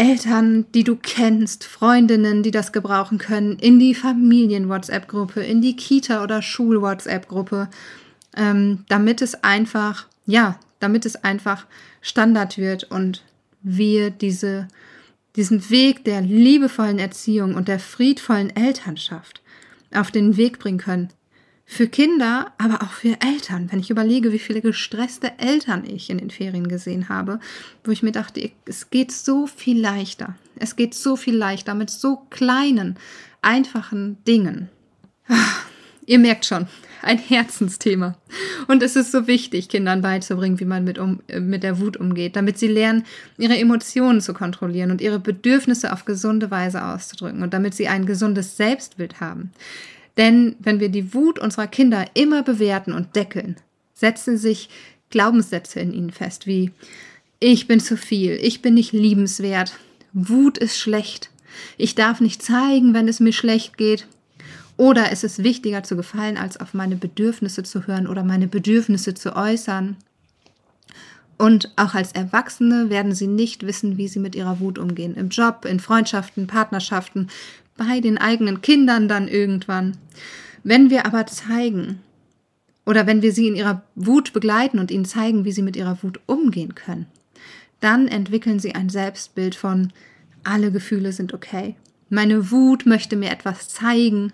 Eltern, 0.00 0.64
die 0.72 0.82
du 0.82 0.96
kennst, 0.96 1.62
Freundinnen, 1.62 2.42
die 2.42 2.50
das 2.50 2.72
gebrauchen 2.72 3.18
können, 3.18 3.58
in 3.58 3.78
die 3.78 3.94
Familien-WhatsApp-Gruppe, 3.94 5.42
in 5.42 5.60
die 5.60 5.76
Kita- 5.76 6.22
oder 6.22 6.40
Schul-WhatsApp-Gruppe 6.40 7.68
ähm, 8.36 8.84
damit 8.88 9.22
es 9.22 9.42
einfach, 9.42 10.06
ja, 10.26 10.58
damit 10.78 11.06
es 11.06 11.16
einfach 11.16 11.66
Standard 12.00 12.58
wird 12.58 12.84
und 12.84 13.22
wir 13.62 14.10
diese, 14.10 14.68
diesen 15.36 15.70
Weg 15.70 16.04
der 16.04 16.20
liebevollen 16.22 16.98
Erziehung 16.98 17.54
und 17.54 17.68
der 17.68 17.78
friedvollen 17.78 18.54
Elternschaft 18.54 19.42
auf 19.92 20.10
den 20.10 20.36
Weg 20.36 20.58
bringen 20.58 20.78
können. 20.78 21.08
Für 21.66 21.86
Kinder, 21.86 22.52
aber 22.58 22.82
auch 22.82 22.90
für 22.90 23.16
Eltern. 23.20 23.70
Wenn 23.70 23.78
ich 23.78 23.90
überlege, 23.90 24.32
wie 24.32 24.40
viele 24.40 24.60
gestresste 24.60 25.38
Eltern 25.38 25.84
ich 25.84 26.10
in 26.10 26.18
den 26.18 26.30
Ferien 26.30 26.66
gesehen 26.66 27.08
habe, 27.08 27.38
wo 27.84 27.92
ich 27.92 28.02
mir 28.02 28.10
dachte, 28.10 28.50
es 28.64 28.90
geht 28.90 29.12
so 29.12 29.46
viel 29.46 29.80
leichter. 29.80 30.34
Es 30.56 30.74
geht 30.74 30.94
so 30.94 31.14
viel 31.14 31.36
leichter 31.36 31.74
mit 31.74 31.88
so 31.88 32.26
kleinen, 32.30 32.96
einfachen 33.40 34.18
Dingen. 34.24 34.68
Ah, 35.28 35.36
ihr 36.06 36.18
merkt 36.18 36.44
schon, 36.44 36.66
ein 37.02 37.18
Herzensthema. 37.18 38.16
Und 38.68 38.82
es 38.82 38.96
ist 38.96 39.12
so 39.12 39.26
wichtig, 39.26 39.68
Kindern 39.68 40.02
beizubringen, 40.02 40.60
wie 40.60 40.64
man 40.64 40.84
mit, 40.84 40.98
um, 40.98 41.20
äh, 41.28 41.40
mit 41.40 41.62
der 41.62 41.80
Wut 41.80 41.96
umgeht, 41.96 42.36
damit 42.36 42.58
sie 42.58 42.68
lernen, 42.68 43.04
ihre 43.38 43.56
Emotionen 43.56 44.20
zu 44.20 44.34
kontrollieren 44.34 44.90
und 44.90 45.00
ihre 45.00 45.18
Bedürfnisse 45.18 45.92
auf 45.92 46.04
gesunde 46.04 46.50
Weise 46.50 46.84
auszudrücken 46.84 47.42
und 47.42 47.54
damit 47.54 47.74
sie 47.74 47.88
ein 47.88 48.06
gesundes 48.06 48.56
Selbstbild 48.56 49.20
haben. 49.20 49.50
Denn 50.16 50.56
wenn 50.58 50.80
wir 50.80 50.88
die 50.88 51.14
Wut 51.14 51.38
unserer 51.38 51.66
Kinder 51.66 52.04
immer 52.14 52.42
bewerten 52.42 52.92
und 52.92 53.16
deckeln, 53.16 53.56
setzen 53.94 54.36
sich 54.36 54.68
Glaubenssätze 55.10 55.80
in 55.80 55.92
ihnen 55.92 56.10
fest, 56.10 56.46
wie 56.46 56.70
ich 57.38 57.66
bin 57.66 57.80
zu 57.80 57.96
viel, 57.96 58.38
ich 58.42 58.62
bin 58.62 58.74
nicht 58.74 58.92
liebenswert, 58.92 59.74
Wut 60.12 60.58
ist 60.58 60.78
schlecht, 60.78 61.30
ich 61.76 61.94
darf 61.94 62.20
nicht 62.20 62.42
zeigen, 62.42 62.94
wenn 62.94 63.08
es 63.08 63.20
mir 63.20 63.32
schlecht 63.32 63.76
geht, 63.76 64.06
oder 64.80 65.12
es 65.12 65.24
ist 65.24 65.44
wichtiger 65.44 65.82
zu 65.82 65.94
gefallen, 65.94 66.38
als 66.38 66.58
auf 66.58 66.72
meine 66.72 66.96
Bedürfnisse 66.96 67.62
zu 67.64 67.86
hören 67.86 68.06
oder 68.06 68.24
meine 68.24 68.48
Bedürfnisse 68.48 69.12
zu 69.12 69.36
äußern. 69.36 69.98
Und 71.36 71.70
auch 71.76 71.92
als 71.92 72.12
Erwachsene 72.12 72.88
werden 72.88 73.14
sie 73.14 73.26
nicht 73.26 73.66
wissen, 73.66 73.98
wie 73.98 74.08
sie 74.08 74.20
mit 74.20 74.34
ihrer 74.34 74.58
Wut 74.58 74.78
umgehen. 74.78 75.16
Im 75.16 75.28
Job, 75.28 75.66
in 75.66 75.80
Freundschaften, 75.80 76.46
Partnerschaften, 76.46 77.28
bei 77.76 78.00
den 78.00 78.16
eigenen 78.16 78.62
Kindern 78.62 79.06
dann 79.06 79.28
irgendwann. 79.28 79.98
Wenn 80.64 80.88
wir 80.88 81.04
aber 81.04 81.26
zeigen, 81.26 82.00
oder 82.86 83.06
wenn 83.06 83.20
wir 83.20 83.34
sie 83.34 83.48
in 83.48 83.56
ihrer 83.56 83.82
Wut 83.96 84.32
begleiten 84.32 84.78
und 84.78 84.90
ihnen 84.90 85.04
zeigen, 85.04 85.44
wie 85.44 85.52
sie 85.52 85.60
mit 85.60 85.76
ihrer 85.76 86.02
Wut 86.02 86.20
umgehen 86.24 86.74
können, 86.74 87.04
dann 87.80 88.08
entwickeln 88.08 88.60
sie 88.60 88.74
ein 88.74 88.88
Selbstbild 88.88 89.54
von, 89.54 89.92
alle 90.42 90.72
Gefühle 90.72 91.12
sind 91.12 91.34
okay. 91.34 91.74
Meine 92.08 92.50
Wut 92.50 92.86
möchte 92.86 93.16
mir 93.16 93.30
etwas 93.30 93.68
zeigen 93.68 94.32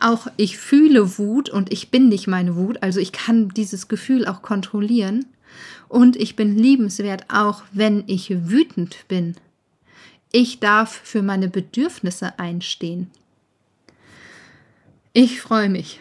Auch 0.00 0.26
ich 0.36 0.58
fühle 0.58 1.18
Wut 1.18 1.50
und 1.50 1.72
ich 1.72 1.90
bin 1.90 2.08
nicht 2.08 2.26
meine 2.26 2.56
Wut, 2.56 2.82
also 2.82 3.00
ich 3.00 3.12
kann 3.12 3.48
dieses 3.48 3.88
Gefühl 3.88 4.26
auch 4.26 4.42
kontrollieren. 4.42 5.26
Und 5.88 6.16
ich 6.16 6.36
bin 6.36 6.56
liebenswert, 6.58 7.24
auch 7.32 7.62
wenn 7.72 8.04
ich 8.06 8.30
wütend 8.48 9.08
bin. 9.08 9.36
Ich 10.30 10.60
darf 10.60 11.00
für 11.04 11.22
meine 11.22 11.48
Bedürfnisse 11.48 12.38
einstehen. 12.38 13.10
Ich 15.14 15.40
freue 15.40 15.70
mich, 15.70 16.00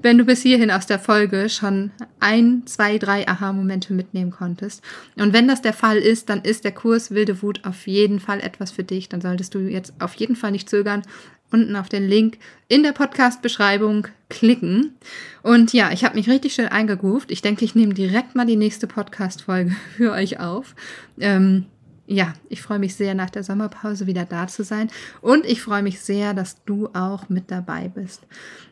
wenn 0.00 0.18
du 0.18 0.24
bis 0.24 0.42
hierhin 0.42 0.70
aus 0.70 0.86
der 0.86 0.98
Folge 0.98 1.48
schon 1.48 1.90
ein, 2.20 2.62
zwei, 2.66 2.98
drei 2.98 3.26
Aha-Momente 3.26 3.92
mitnehmen 3.92 4.30
konntest. 4.30 4.82
Und 5.16 5.32
wenn 5.32 5.48
das 5.48 5.62
der 5.62 5.72
Fall 5.72 5.98
ist, 5.98 6.28
dann 6.28 6.42
ist 6.42 6.64
der 6.64 6.72
Kurs 6.72 7.10
Wilde 7.10 7.42
Wut 7.42 7.64
auf 7.64 7.86
jeden 7.86 8.20
Fall 8.20 8.40
etwas 8.40 8.70
für 8.70 8.84
dich. 8.84 9.08
Dann 9.08 9.20
solltest 9.20 9.54
du 9.54 9.60
jetzt 9.60 9.94
auf 9.98 10.14
jeden 10.14 10.36
Fall 10.36 10.52
nicht 10.52 10.70
zögern, 10.70 11.02
unten 11.50 11.76
auf 11.76 11.88
den 11.88 12.08
Link 12.08 12.38
in 12.68 12.82
der 12.82 12.92
Podcast-Beschreibung 12.92 14.08
klicken. 14.28 14.96
Und 15.42 15.72
ja, 15.72 15.92
ich 15.92 16.04
habe 16.04 16.16
mich 16.16 16.28
richtig 16.28 16.54
schön 16.54 16.68
eingegroovt. 16.68 17.30
Ich 17.30 17.42
denke, 17.42 17.64
ich 17.64 17.74
nehme 17.74 17.94
direkt 17.94 18.34
mal 18.34 18.46
die 18.46 18.56
nächste 18.56 18.86
Podcast-Folge 18.86 19.74
für 19.96 20.12
euch 20.12 20.40
auf. 20.40 20.74
Ähm, 21.18 21.66
ja, 22.06 22.34
ich 22.48 22.62
freue 22.62 22.78
mich 22.78 22.94
sehr, 22.94 23.14
nach 23.14 23.30
der 23.30 23.42
Sommerpause 23.42 24.06
wieder 24.06 24.24
da 24.24 24.46
zu 24.46 24.64
sein. 24.64 24.90
Und 25.20 25.44
ich 25.44 25.62
freue 25.62 25.82
mich 25.82 26.00
sehr, 26.00 26.34
dass 26.34 26.64
du 26.64 26.88
auch 26.94 27.28
mit 27.28 27.50
dabei 27.50 27.88
bist. 27.88 28.22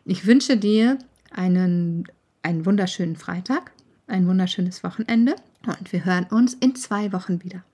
Ich 0.04 0.26
wünsche 0.26 0.56
dir 0.56 0.98
einen, 1.30 2.04
einen 2.42 2.64
wunderschönen 2.66 3.16
Freitag, 3.16 3.72
ein 4.06 4.26
wunderschönes 4.28 4.84
Wochenende 4.84 5.34
und 5.66 5.92
wir 5.92 6.04
hören 6.04 6.26
uns 6.30 6.54
in 6.54 6.76
zwei 6.76 7.12
Wochen 7.12 7.42
wieder. 7.42 7.62